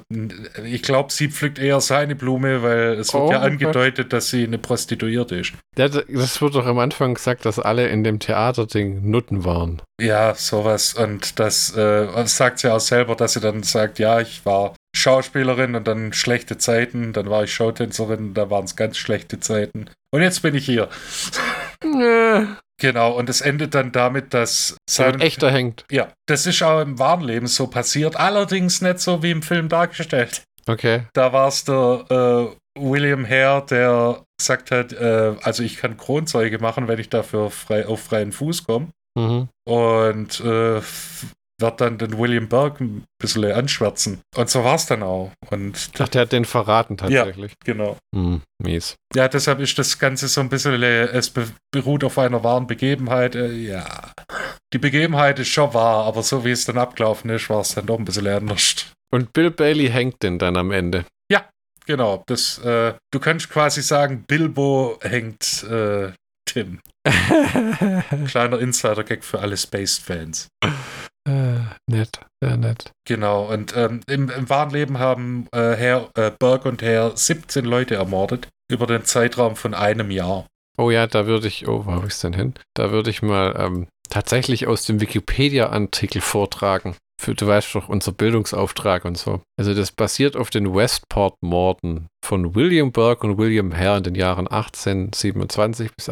[0.65, 3.51] ich glaube, sie pflückt eher seine Blume, weil es wird Oh ja Gott.
[3.51, 5.53] angedeutet, dass sie eine Prostituierte ist.
[5.75, 9.81] Das wird doch am Anfang gesagt, dass alle in dem Theaterding Nutten waren.
[10.01, 10.95] Ja, sowas.
[10.95, 15.75] Und das äh, sagt sie auch selber, dass sie dann sagt, ja, ich war Schauspielerin
[15.75, 19.89] und dann schlechte Zeiten, dann war ich Showtänzerin, da waren es ganz schlechte Zeiten.
[20.11, 20.89] Und jetzt bin ich hier.
[21.81, 25.85] Genau, und es endet dann damit, dass so ein echter hängt.
[25.91, 29.67] Ja, das ist auch im wahren Leben so passiert, allerdings nicht so wie im Film
[29.67, 30.43] dargestellt.
[30.65, 31.03] Okay.
[31.13, 36.59] Da war es der äh, William Hare, der gesagt hat, äh, also ich kann Kronzeuge
[36.59, 38.87] machen, wenn ich dafür frei, auf freien Fuß komme.
[39.17, 39.49] Mhm.
[39.67, 40.81] Und äh,
[41.59, 44.21] wird dann den William Burke ein bisschen anschwärzen.
[44.35, 45.31] Und so war es dann auch.
[45.49, 47.53] Und Ach, der hat den verraten tatsächlich.
[47.63, 47.97] genau.
[48.15, 48.95] Hm, mies.
[49.13, 52.67] Ja, deshalb ist das Ganze so ein bisschen, äh, es be beruht auf einer wahren
[52.67, 53.35] Begebenheit.
[53.35, 53.85] Äh, ja.
[54.73, 57.85] Die Begebenheit ist schon wahr, aber so wie es dann abgelaufen ist, war es dann
[57.85, 58.87] doch ein bisschen anders.
[59.11, 61.05] Und Bill Bailey hängt den dann am Ende.
[61.89, 66.11] Genau, das, äh, du kannst quasi sagen, Bilbo hängt äh,
[66.45, 66.81] Tim.
[68.27, 70.49] Kleiner Insider-Gag für alle Space-Fans.
[71.89, 72.91] Nett, sehr nett.
[73.07, 77.65] Genau, und ähm, im, im wahren Leben haben äh, Herr äh, Burke und Herr 17
[77.65, 80.47] Leute ermordet über den Zeitraum von einem Jahr.
[80.77, 82.53] Oh ja, da würde ich, oh, wo habe ich es denn hin?
[82.73, 86.95] Da würde ich mal ähm, tatsächlich aus dem Wikipedia-Artikel vortragen.
[87.19, 89.41] Für, du weißt doch, unser Bildungsauftrag und so.
[89.59, 94.47] Also das basiert auf den Westport-Morden von William Burke und William Hare in den Jahren
[94.47, 96.07] 1827 bis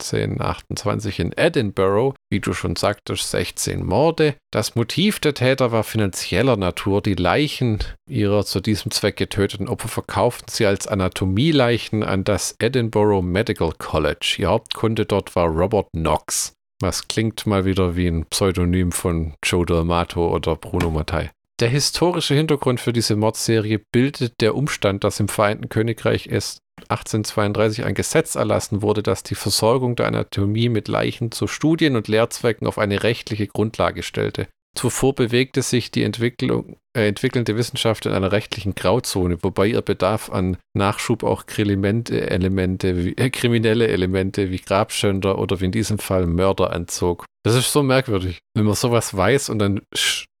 [0.00, 2.14] 1828 in Edinburgh.
[2.30, 4.34] Wie du schon sagtest, 16 Morde.
[4.50, 7.02] Das Motiv der Täter war finanzieller Natur.
[7.02, 7.78] Die Leichen
[8.08, 14.36] ihrer zu diesem Zweck getöteten Opfer verkauften sie als Anatomieleichen an das Edinburgh Medical College.
[14.38, 16.54] Ihr Hauptkunde dort war Robert Knox.
[16.80, 21.30] Was klingt mal wieder wie ein Pseudonym von Joe D'Amato oder Bruno Mattei.
[21.60, 27.84] Der historische Hintergrund für diese Mordserie bildet der Umstand, dass im Vereinten Königreich es 1832
[27.84, 32.66] ein Gesetz erlassen wurde, das die Versorgung der Anatomie mit Leichen zu Studien- und Lehrzwecken
[32.66, 34.48] auf eine rechtliche Grundlage stellte.
[34.74, 40.30] Zuvor bewegte sich die Entwicklung, äh, entwickelnde Wissenschaft in einer rechtlichen Grauzone, wobei ihr Bedarf
[40.30, 45.98] an Nachschub auch Kriminelle Elemente, wie, äh, kriminelle Elemente wie Grabschänder oder wie in diesem
[45.98, 47.24] Fall Mörder anzog.
[47.44, 49.82] Das ist so merkwürdig, wenn man sowas weiß und dann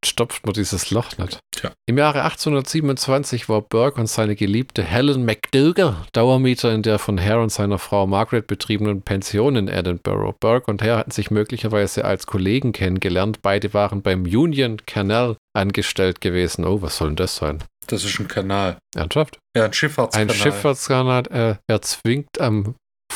[0.06, 1.38] stopft man dieses Loch nicht.
[1.50, 1.72] Tja.
[1.86, 7.42] Im Jahre 1827 war Burke und seine Geliebte Helen McDougall Dauermieter in der von Hare
[7.42, 10.34] und seiner Frau Margaret betriebenen Pension in Edinburgh.
[10.40, 13.40] Burke und Hare hatten sich möglicherweise als Kollegen kennengelernt.
[13.42, 16.64] Beide waren beim Union Canal angestellt gewesen.
[16.64, 17.62] Oh, was soll denn das sein?
[17.86, 18.78] Das ist ein Kanal.
[18.94, 19.38] Ernsthaft?
[19.56, 20.28] Ja, ein Schifffahrtskanal.
[20.28, 22.74] Ein Schifffahrtskanal, äh, er zwingt am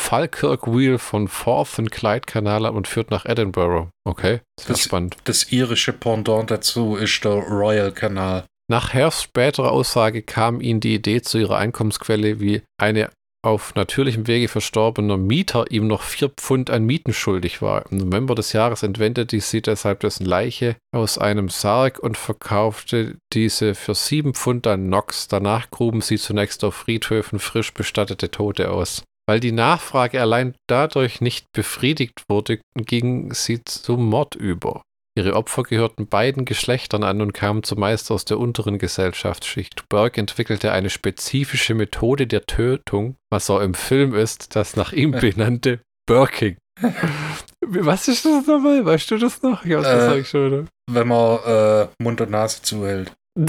[0.08, 3.90] Falkirk Wheel von Forth und Clyde Kanal ab und führt nach Edinburgh.
[4.06, 5.18] Okay, sehr Das- spannend.
[5.24, 8.46] Das irische Pendant dazu ist der Royal Kanal.
[8.70, 13.10] Nach Hares späterer Aussage kam ihnen die Idee zu ihrer Einkommensquelle, wie eine
[13.44, 17.84] auf natürlichem Wege verstorbener Mieter ihm noch vier Pfund an Mieten schuldig war.
[17.92, 23.74] Im November des Jahres entwendete sie deshalb dessen Leiche aus einem Sarg und verkaufte diese
[23.74, 25.28] für sieben Pfund an Knox.
[25.28, 29.02] Danach gruben sie zunächst auf Friedhöfen frisch bestattete Tote aus.
[29.28, 34.80] Weil die Nachfrage allein dadurch nicht befriedigt wurde, ging sie zum Mord über.
[35.18, 39.86] Ihre Opfer gehörten beiden Geschlechtern an und kamen zumeist aus der unteren Gesellschaftsschicht.
[39.90, 45.10] Burke entwickelte eine spezifische Methode der Tötung, was auch im Film ist, das nach ihm
[45.20, 46.56] benannte Burking.
[47.66, 48.86] Was ist das nochmal?
[48.86, 49.62] Weißt du das noch?
[49.66, 50.06] Ja, das Äh.
[50.08, 50.64] sag ich schon wieder.
[50.90, 53.12] Wenn man äh, Mund und Nase zuhält.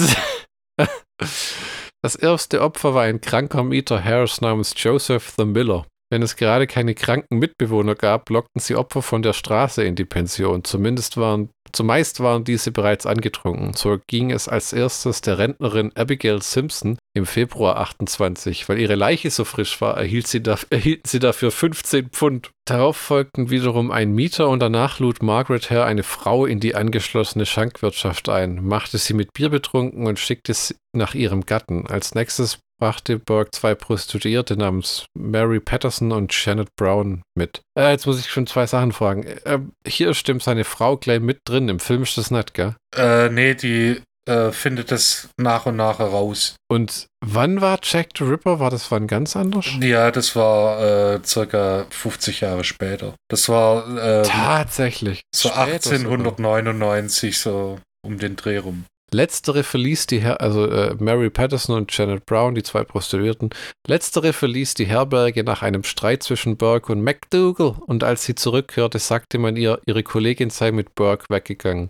[2.02, 5.86] Das erste Opfer war ein kranker Mieter Harris namens Joseph the Miller.
[6.12, 10.06] Wenn es gerade keine kranken Mitbewohner gab, lockten sie Opfer von der Straße in die
[10.06, 10.64] Pension.
[10.64, 13.74] Zumindest waren, zumeist waren diese bereits angetrunken.
[13.76, 18.68] So ging es als erstes der Rentnerin Abigail Simpson im Februar 28.
[18.68, 22.50] Weil ihre Leiche so frisch war, erhielt sie da, erhielten sie dafür 15 Pfund.
[22.66, 27.46] Darauf folgten wiederum ein Mieter und danach lud Margaret Hare eine Frau in die angeschlossene
[27.46, 31.86] Schankwirtschaft ein, machte sie mit Bier betrunken und schickte sie nach ihrem Gatten.
[31.88, 37.62] Als nächstes brachte Burke zwei Prostituierte namens Mary Patterson und Janet Brown mit.
[37.78, 39.24] Äh, jetzt muss ich schon zwei Sachen fragen.
[39.24, 41.70] Äh, hier stimmt seine Frau gleich mit drin.
[41.70, 42.76] Im Film ist das nicht, gell?
[42.96, 46.56] Äh, nee, die äh, findet das nach und nach heraus.
[46.70, 48.60] Und wann war Jack the Ripper?
[48.60, 49.68] War das wann ganz anders?
[49.82, 53.16] Ja, das war äh, circa 50 Jahre später.
[53.30, 55.22] Das war äh, Tatsächlich.
[55.34, 56.14] so Später sogar.
[56.14, 58.86] 1899, so um den Dreh rum.
[59.12, 63.50] Letztere verließ die Her also äh, Mary Patterson und Janet Brown, die zwei Prostituierten.
[63.88, 69.00] Letztere verließ die Herberge nach einem Streit zwischen Burke und McDougal und als sie zurückkehrte,
[69.00, 71.90] sagte man ihr, ihre Kollegin sei mit Burke weggegangen.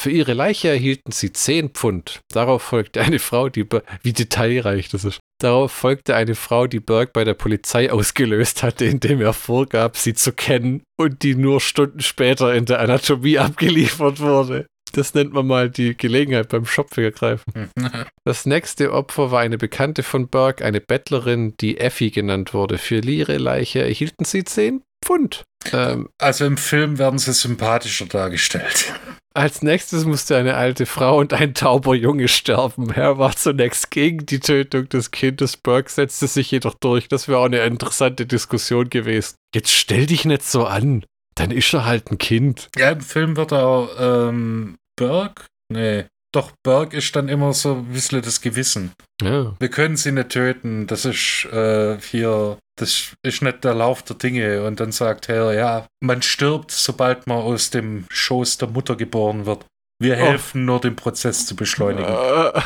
[0.00, 2.20] Für ihre Leiche erhielten sie 10 Pfund.
[2.32, 3.66] Darauf folgte eine Frau, die
[4.02, 5.20] wie detailreich das ist.
[5.40, 10.14] Darauf folgte eine Frau, die Burke bei der Polizei ausgelöst hatte, indem er vorgab, sie
[10.14, 14.66] zu kennen und die nur Stunden später in der Anatomie abgeliefert wurde.
[14.92, 17.70] Das nennt man mal die Gelegenheit beim Schopf ergreifen.
[18.24, 22.76] Das nächste Opfer war eine Bekannte von Burke, eine Bettlerin, die Effie genannt wurde.
[22.78, 25.42] Für ihre Leiche erhielten sie 10 Pfund.
[25.72, 28.92] Ähm, also im Film werden sie sympathischer dargestellt.
[29.32, 32.90] Als nächstes musste eine alte Frau und ein tauber Junge sterben.
[32.90, 35.56] Er war zunächst gegen die Tötung des Kindes.
[35.56, 37.06] Burke setzte sich jedoch durch.
[37.06, 39.36] Das wäre auch eine interessante Diskussion gewesen.
[39.54, 41.04] Jetzt stell dich nicht so an.
[41.36, 42.68] Dann ist er halt ein Kind.
[42.76, 45.44] Ja, im Film wird auch ähm, Burke?
[45.72, 46.04] Nee.
[46.32, 48.92] Doch, Burke ist dann immer so ein bisschen das Gewissen.
[49.20, 49.56] Ja.
[49.58, 50.86] Wir können sie nicht töten.
[50.86, 54.64] Das ist äh, hier, das ist nicht der Lauf der Dinge.
[54.64, 59.46] Und dann sagt er, ja, man stirbt, sobald man aus dem Schoß der Mutter geboren
[59.46, 59.66] wird.
[60.00, 60.18] Wir oh.
[60.18, 60.66] helfen oh.
[60.66, 62.14] nur, den Prozess zu beschleunigen.
[62.14, 62.60] Uh,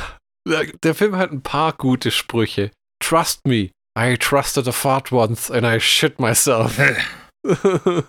[0.82, 2.70] der Film hat ein paar gute Sprüche.
[3.02, 6.78] Trust me, I trusted a fart once and I shit myself.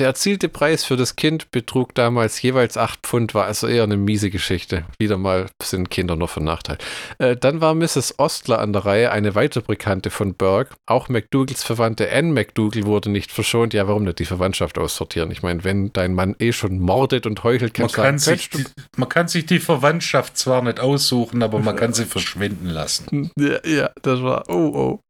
[0.00, 3.98] Der erzielte Preis für das Kind betrug damals jeweils 8 Pfund, war also eher eine
[3.98, 4.86] miese Geschichte.
[4.98, 6.78] Wieder mal sind Kinder nur von Nachteil.
[7.18, 8.14] Äh, dann war Mrs.
[8.16, 10.74] Ostler an der Reihe, eine weitere Bekannte von Burke.
[10.86, 13.74] Auch McDougals Verwandte Anne McDougall wurde nicht verschont.
[13.74, 15.30] Ja, warum nicht die Verwandtschaft aussortieren?
[15.30, 18.64] Ich meine, wenn dein Mann eh schon mordet und heuchelt, man kann, sich die,
[18.96, 23.30] man kann sich die Verwandtschaft zwar nicht aussuchen, aber man kann sie verschwinden lassen.
[23.38, 25.00] Ja, ja das war, oh, oh.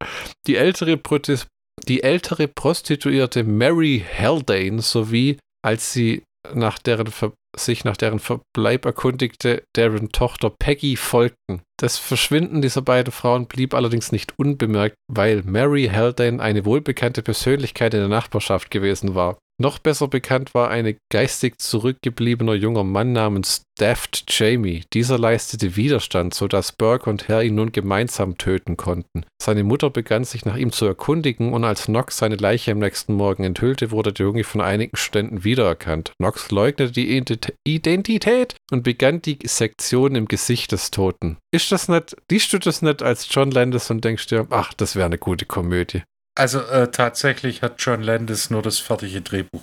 [0.49, 1.47] Die ältere Protest
[1.89, 6.23] die ältere Prostituierte Mary Haldane sowie, als sie
[6.55, 7.13] nach deren
[7.57, 11.63] sich nach deren Verbleib erkundigte, deren Tochter Peggy folgten.
[11.79, 17.95] Das Verschwinden dieser beiden Frauen blieb allerdings nicht unbemerkt, weil Mary Haldane eine wohlbekannte Persönlichkeit
[17.95, 19.39] in der Nachbarschaft gewesen war.
[19.61, 24.85] Noch besser bekannt war ein geistig zurückgebliebener junger Mann namens Daft Jamie.
[24.95, 29.27] Dieser leistete Widerstand, sodass Burke und Herr ihn nun gemeinsam töten konnten.
[29.43, 33.13] Seine Mutter begann sich nach ihm zu erkundigen und als Knox seine Leiche am nächsten
[33.13, 36.13] Morgen enthüllte, wurde der Junge von einigen Ständen wiedererkannt.
[36.19, 37.23] Knox leugnete die
[37.67, 41.37] Identität und begann die Sektion im Gesicht des Toten.
[41.53, 44.97] Ist das nicht, liest du das nicht als John Landis und denkst dir, ach, das
[44.97, 46.03] wäre eine gute Komödie?
[46.37, 49.63] Also äh, tatsächlich hat John Landis nur das fertige Drehbuch.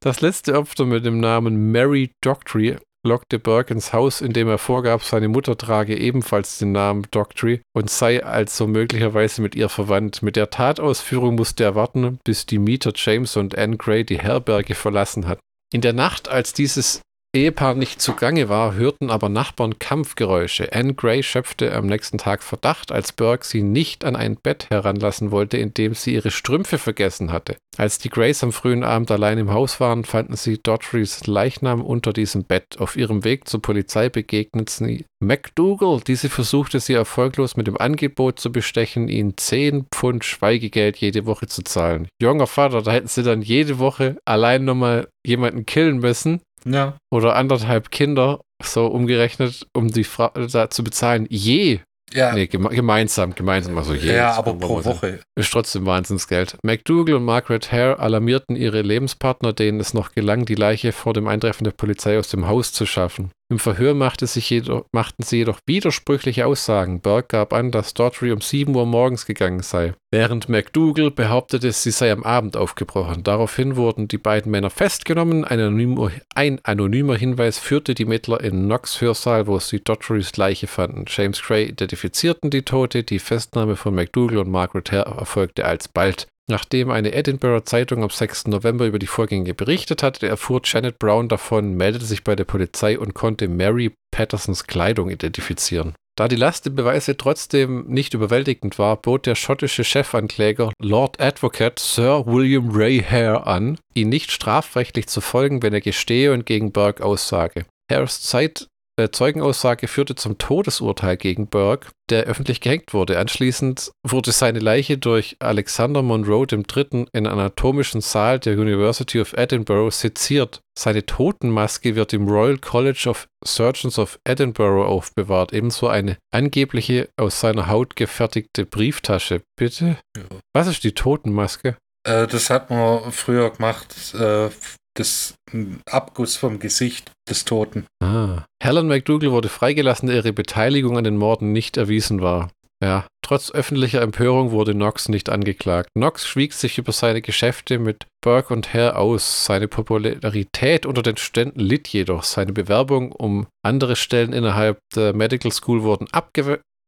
[0.00, 5.02] Das letzte Opfer mit dem Namen Mary Doctry lockte Burke ins Haus, indem er vorgab,
[5.02, 10.22] seine Mutter trage ebenfalls den Namen Doctry und sei also möglicherweise mit ihr verwandt.
[10.22, 14.74] Mit der Tatausführung musste er warten, bis die Mieter James und Anne Gray die Herberge
[14.74, 15.40] verlassen hatten.
[15.72, 17.00] In der Nacht, als dieses
[17.34, 20.70] Ehepaar nicht zugange war, hörten aber Nachbarn Kampfgeräusche.
[20.74, 25.30] Anne Gray schöpfte am nächsten Tag Verdacht, als Burke sie nicht an ein Bett heranlassen
[25.30, 27.56] wollte, in dem sie ihre Strümpfe vergessen hatte.
[27.78, 32.12] Als die Grays am frühen Abend allein im Haus waren, fanden sie Dotterys Leichnam unter
[32.12, 32.76] diesem Bett.
[32.78, 36.02] Auf ihrem Weg zur Polizei begegneten sie McDougall.
[36.06, 41.46] Diese versuchte sie erfolglos mit dem Angebot zu bestechen, ihnen 10 Pfund Schweigegeld jede Woche
[41.46, 42.08] zu zahlen.
[42.20, 46.96] Junger Vater, da hätten sie dann jede Woche allein nochmal jemanden killen müssen ja.
[47.10, 51.26] Oder anderthalb Kinder, so umgerechnet, um die Frau da zu bezahlen.
[51.28, 51.80] Je.
[52.12, 52.34] Ja.
[52.34, 54.14] Nee, geme gemeinsam, gemeinsam, also je.
[54.14, 55.20] Ja, aber pro Woche.
[55.34, 56.58] Ist trotzdem Wahnsinnsgeld.
[56.62, 61.26] McDougal und Margaret Hare alarmierten ihre Lebenspartner, denen es noch gelang, die Leiche vor dem
[61.26, 63.30] Eintreffen der Polizei aus dem Haus zu schaffen.
[63.52, 67.02] Im Verhör machte jedoch, machten sie jedoch widersprüchliche Aussagen.
[67.02, 71.90] Burke gab an, dass Daughtry um 7 Uhr morgens gegangen sei, während McDougall behauptete, sie
[71.90, 73.24] sei am Abend aufgebrochen.
[73.24, 75.44] Daraufhin wurden die beiden Männer festgenommen.
[75.44, 80.66] Ein anonymer, ein anonymer Hinweis führte die Mittler in Knox Hörsaal, wo sie Daughtry's Leiche
[80.66, 81.04] fanden.
[81.06, 83.02] James Gray identifizierten die Tote.
[83.02, 86.26] Die Festnahme von McDougall und Margaret Hare erfolgte alsbald.
[86.52, 88.48] Nachdem eine Edinburgh Zeitung am 6.
[88.48, 92.98] November über die Vorgänge berichtet hatte, erfuhr Janet Brown davon, meldete sich bei der Polizei
[92.98, 95.94] und konnte Mary Pattersons Kleidung identifizieren.
[96.14, 101.78] Da die Last der Beweise trotzdem nicht überwältigend war, bot der schottische Chefankläger Lord Advocate
[101.78, 106.70] Sir William Ray Hare an, ihn nicht strafrechtlich zu folgen, wenn er gestehe und gegen
[106.70, 107.64] Burke aussage.
[107.90, 108.68] Hares Zeit
[109.02, 113.18] äh, Zeugenaussage führte zum Todesurteil gegen Burke, der öffentlich gehängt wurde.
[113.18, 117.06] Anschließend wurde seine Leiche durch Alexander Monroe III.
[117.12, 120.60] in anatomischen Saal der University of Edinburgh seziert.
[120.78, 127.40] Seine Totenmaske wird im Royal College of Surgeons of Edinburgh aufbewahrt, ebenso eine angebliche aus
[127.40, 129.42] seiner Haut gefertigte Brieftasche.
[129.56, 129.98] Bitte?
[130.16, 130.22] Ja.
[130.54, 131.76] Was ist die Totenmaske?
[132.04, 134.50] Äh, das hat man früher gemacht, äh,
[134.94, 137.86] das ein Abguss vom Gesicht des Toten.
[138.02, 138.44] Ah.
[138.62, 142.50] Helen McDougall wurde freigelassen, da ihre Beteiligung an den Morden nicht erwiesen war.
[142.82, 145.88] Ja, trotz öffentlicher Empörung wurde Knox nicht angeklagt.
[145.94, 149.44] Knox schwieg sich über seine Geschäfte mit Burke und Hare aus.
[149.44, 152.24] Seine Popularität unter den Studenten litt jedoch.
[152.24, 156.08] Seine Bewerbung um andere Stellen innerhalb der Medical School wurden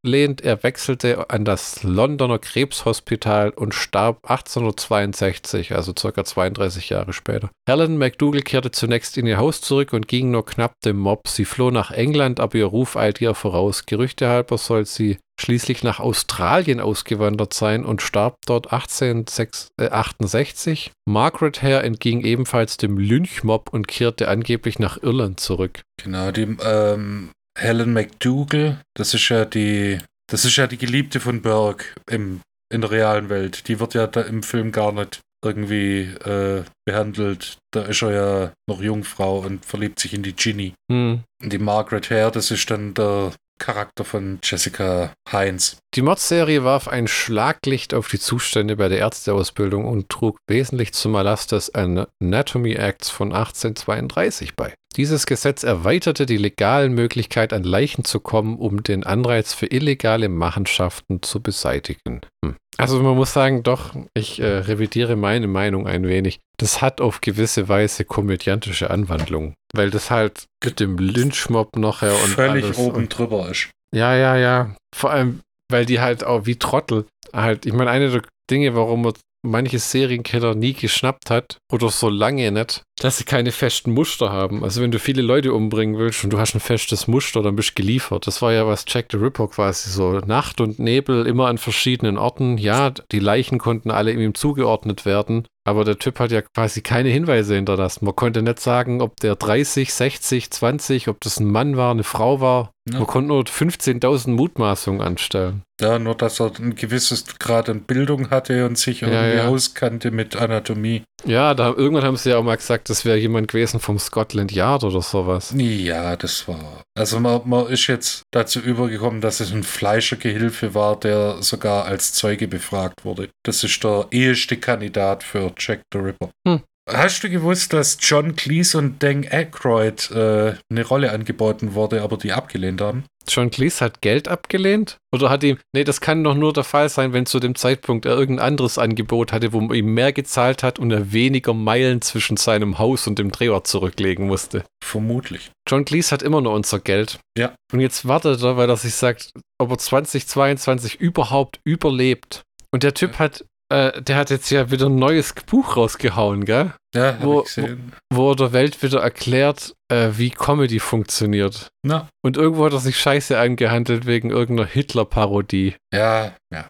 [0.05, 0.43] abgelehnt.
[0.43, 7.49] Er wechselte an das Londoner Krebshospital und starb 1862, also circa 32 Jahre später.
[7.67, 11.27] Helen McDougall kehrte zunächst in ihr Haus zurück und ging nur knapp dem Mob.
[11.27, 13.87] Sie floh nach England, aber ihr Ruf eilte ihr voraus.
[13.87, 20.93] Gerüchte halber soll sie schließlich nach Australien ausgewandert sein und starb dort 1868.
[21.09, 25.81] Margaret Hare entging ebenfalls dem Lynchmob und kehrte angeblich nach Irland zurück.
[25.97, 29.99] Genau, die ähm, Helen McDougall, das ist ja die,
[30.31, 32.41] das ist ja die Geliebte von Burke im,
[32.73, 33.69] in der realen Welt.
[33.69, 37.59] Die wird ja da im Film gar nicht irgendwie äh, behandelt.
[37.73, 40.75] Da ist er ja noch Jungfrau und verliebt sich in die Ginny.
[40.91, 41.23] Hm.
[41.43, 45.79] Und die Margaret Hare, das ist dann der Charakter von Jessica Heinz.
[45.95, 51.15] Die Mordserie warf ein Schlaglicht auf die Zustände bei der Ärzteausbildung und trug wesentlich zum
[51.15, 54.75] Erlass des Anatomy Acts von 1832 bei.
[54.97, 60.29] Dieses Gesetz erweiterte die legalen Möglichkeit, an Leichen zu kommen, um den Anreiz für illegale
[60.29, 62.21] Machenschaften zu beseitigen.
[62.45, 62.57] Hm.
[62.77, 66.41] Also man muss sagen, doch, ich äh, revidiere meine Meinung ein wenig.
[66.57, 72.31] Das hat auf gewisse Weise komödiantische Anwandlungen, weil das halt mit dem Lynchmob nachher und
[72.31, 73.71] Völlig oben und, drüber ist.
[73.95, 74.75] Ja, ja, ja.
[74.95, 79.03] Vor allem, weil die halt auch wie Trottel halt, ich meine, eine der Dinge, warum
[79.03, 79.15] man
[79.45, 84.63] manche Serienkiller nie geschnappt hat oder so lange nicht, dass sie keine festen Muster haben.
[84.63, 87.71] Also wenn du viele Leute umbringen willst und du hast ein festes Muster, dann bist
[87.71, 88.27] du geliefert.
[88.27, 90.13] Das war ja was Jack the Ripper quasi so.
[90.21, 92.57] Nacht und Nebel immer an verschiedenen Orten.
[92.59, 95.47] Ja, die Leichen konnten alle ihm zugeordnet werden.
[95.67, 98.05] Aber der Typ hat ja quasi keine Hinweise hinterlassen.
[98.05, 102.05] Man konnte nicht sagen, ob der 30, 60, 20, ob das ein Mann war, eine
[102.05, 102.71] Frau war.
[102.87, 102.99] Ja.
[102.99, 105.63] Man konnte nur 15.000 Mutmaßungen anstellen.
[105.81, 109.49] Ja, nur dass er ein gewisses Grad an Bildung hatte und sich irgendwie ja.
[109.49, 111.03] auskannte mit Anatomie.
[111.25, 114.53] Ja, da, irgendwann haben sie ja auch mal gesagt, das wäre jemand gewesen vom Scotland
[114.53, 115.55] Yard oder sowas.
[115.57, 116.83] Ja, das war.
[116.97, 122.13] Also man, man ist jetzt dazu übergekommen, dass es ein Fleischergehilfe war, der sogar als
[122.13, 123.29] Zeuge befragt wurde.
[123.45, 126.31] Das ist der eheste Kandidat für Jack the Ripper.
[126.47, 126.61] Hm.
[126.87, 132.19] Hast du gewusst, dass John Cleese und Dan Aykroyd äh, eine Rolle angeboten wurde, aber
[132.19, 133.05] die abgelehnt haben?
[133.29, 134.99] John Cleese hat Geld abgelehnt?
[135.13, 138.07] Oder hat ihm, nee, das kann doch nur der Fall sein, wenn zu dem Zeitpunkt
[138.07, 142.03] er irgendein anderes Angebot hatte, wo man ihm mehr gezahlt hat und er weniger Meilen
[142.03, 144.65] zwischen seinem Haus und dem Drehort zurücklegen musste.
[144.83, 145.51] Vermutlich.
[145.69, 147.19] John Cleese hat immer noch unser Geld.
[147.39, 147.55] Ja.
[147.73, 152.43] Und jetzt wartet er, weil er sich sagt, ob er 2022 überhaupt überlebt.
[152.71, 153.45] Und der Typ hat,
[153.75, 156.73] äh, der hat jetzt ja wieder ein neues Buch rausgehauen, gell?
[156.95, 157.93] Ja, hab Wo- ich gesehen.
[158.13, 161.69] Wo er der Welt wieder erklärt, äh, wie Comedy funktioniert.
[161.85, 165.75] Na, Und irgendwo hat er sich scheiße angehandelt wegen irgendeiner Hitler-Parodie.
[165.93, 166.69] ja, ja.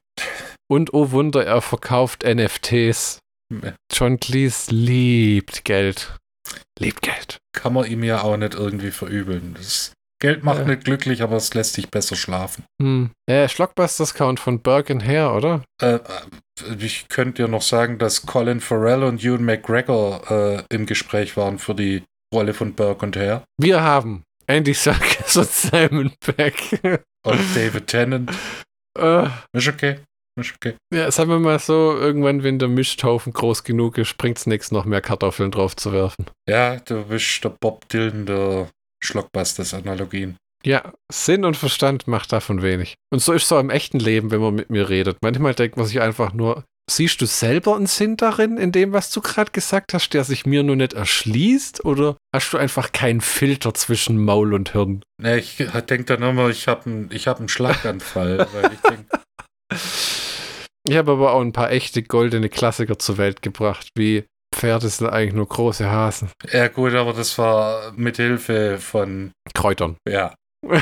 [0.70, 3.18] Und oh Wunder, er verkauft NFTs.
[3.92, 6.16] John Cleese liebt Geld.
[6.78, 7.36] Liebt Geld.
[7.52, 9.54] Kann man ihm ja auch nicht irgendwie verübeln.
[9.58, 9.92] Das
[10.24, 10.64] Geld macht Ja.
[10.64, 12.64] nicht glücklich, aber es lässt dich besser schlafen.
[12.80, 13.10] Hm.
[13.28, 15.62] Äh, Schlockbusters-Count von Burke Hare, oder?
[15.82, 15.98] Äh,
[16.78, 21.58] ich könnte dir noch sagen, dass Colin Farrell und Ewan McGregor äh, im Gespräch waren
[21.58, 22.04] für die
[22.34, 23.44] Rolle von Burke und Hare.
[23.60, 26.80] Wir haben Andy Serkis und Simon Peck.
[27.26, 28.30] Und David Tennant.
[28.98, 29.98] äh, Ist okay.
[30.40, 30.74] Ist okay.
[30.92, 34.84] ja, sagen wir mal so, irgendwann, wenn der Misthaufen groß genug ist, bringt's nichts, noch
[34.86, 36.26] mehr Kartoffeln drauf zu werfen.
[36.48, 38.68] Ja, du bist der Bob Dylan der
[39.04, 40.36] Schlockbusters-Analogien.
[40.64, 42.94] Ja, Sinn und Verstand macht davon wenig.
[43.12, 45.18] Und so ist es auch im echten Leben, wenn man mit mir redet.
[45.22, 49.10] Manchmal denkt man sich einfach nur, siehst du selber einen Sinn darin, in dem, was
[49.10, 51.84] du gerade gesagt hast, der sich mir nur nicht erschließt?
[51.84, 55.02] Oder hast du einfach keinen Filter zwischen Maul und Hirn?
[55.20, 58.38] Ne, ich denke dann immer, ich habe einen ich hab Schlaganfall.
[58.52, 59.78] weil ich
[60.88, 64.24] Ich habe aber auch ein paar echte goldene Klassiker zur Welt gebracht, wie
[64.64, 66.30] Pferde sind eigentlich nur große Hasen.
[66.50, 69.96] ja gut, aber das war mit Hilfe von, Kräutern.
[70.08, 70.34] ja.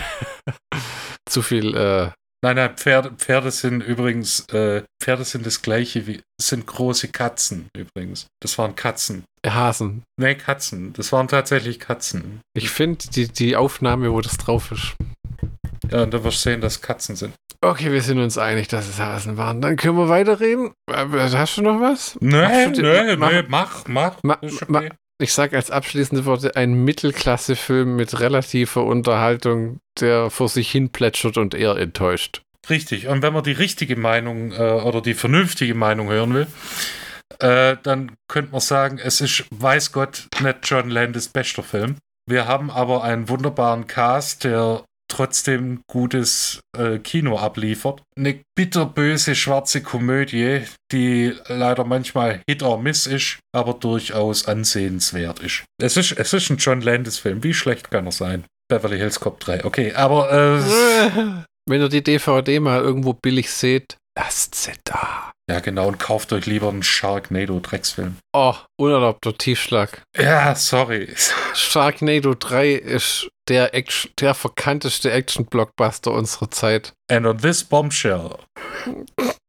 [1.28, 2.10] Zu viel, äh,
[2.44, 7.68] Nein, nein, Pferde, Pferde sind übrigens, äh, Pferde sind das gleiche wie, sind große Katzen
[7.76, 8.26] übrigens.
[8.40, 9.24] Das waren Katzen.
[9.46, 10.02] Hasen.
[10.20, 10.92] Nee, Katzen.
[10.92, 12.40] Das waren tatsächlich Katzen.
[12.56, 14.94] Ich finde die, die Aufnahme, wo das drauf ist.
[15.90, 17.34] Ja, und da wirst du sehen, dass Katzen sind.
[17.60, 19.60] Okay, wir sind uns einig, dass es Hasen waren.
[19.60, 20.72] Dann können wir weiterreden.
[20.90, 22.16] Äh, Hast du noch was?
[22.20, 24.16] Nee, Machst du nee, mach- nee, mach, mach.
[24.22, 24.90] Ma- Ist ma- okay.
[25.20, 31.36] Ich sage als abschließende Worte ein Mittelklasse-Film mit relativer Unterhaltung, der vor sich hin plätschert
[31.38, 32.42] und eher enttäuscht.
[32.68, 33.06] Richtig.
[33.06, 36.46] Und wenn man die richtige Meinung äh, oder die vernünftige Meinung hören will,
[37.38, 41.96] äh, dann könnte man sagen, es ist, weiß Gott, nicht John Landis bester Film.
[42.28, 48.02] Wir haben aber einen wunderbaren Cast, der trotzdem gutes äh, Kino abliefert.
[48.16, 55.64] Eine bitterböse schwarze Komödie, die leider manchmal Hit or Miss ist, aber durchaus ansehenswert ist.
[55.80, 57.42] Es ist, es ist ein John Landis-Film.
[57.44, 58.44] Wie schlecht kann er sein?
[58.68, 59.64] Beverly Hills Cop 3.
[59.64, 60.32] Okay, aber.
[60.32, 65.32] Äh, Wenn ihr die DVD mal irgendwo billig seht, lasst sie da.
[65.50, 68.16] Ja, genau, und kauft euch lieber einen Sharknado-Drecksfilm.
[68.32, 70.02] Oh, unerlaubter Tiefschlag.
[70.16, 71.14] Ja, sorry.
[71.54, 76.92] Sharknado 3 ist der, Action, der verkannteste Action-Blockbuster unserer Zeit.
[77.10, 78.36] And on this bombshell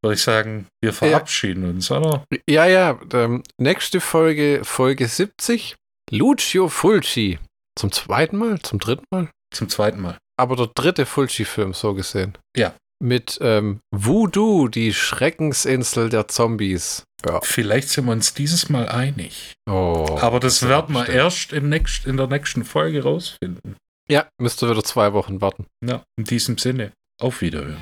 [0.04, 1.70] würde ich sagen, wir verabschieden ja.
[1.70, 2.26] uns, oder?
[2.50, 3.00] Ja, ja.
[3.14, 5.76] Ähm, nächste Folge, Folge 70.
[6.12, 7.40] Lucio Fulci.
[7.78, 8.60] Zum zweiten Mal?
[8.62, 9.30] Zum dritten Mal?
[9.54, 10.18] Zum zweiten Mal.
[10.38, 12.38] Aber der dritte Fulci-Film, so gesehen.
[12.56, 12.74] Ja.
[13.04, 17.04] Mit ähm, Voodoo, die Schreckensinsel der Zombies.
[17.26, 17.42] Ja.
[17.42, 19.52] Vielleicht sind wir uns dieses Mal einig.
[19.70, 23.76] Oh, Aber das, das werden wir erst in, next, in der nächsten Folge rausfinden.
[24.08, 25.66] Ja, müsst ihr wieder zwei Wochen warten.
[25.86, 26.94] Ja, in diesem Sinne.
[27.20, 27.78] Auf Wiederhören.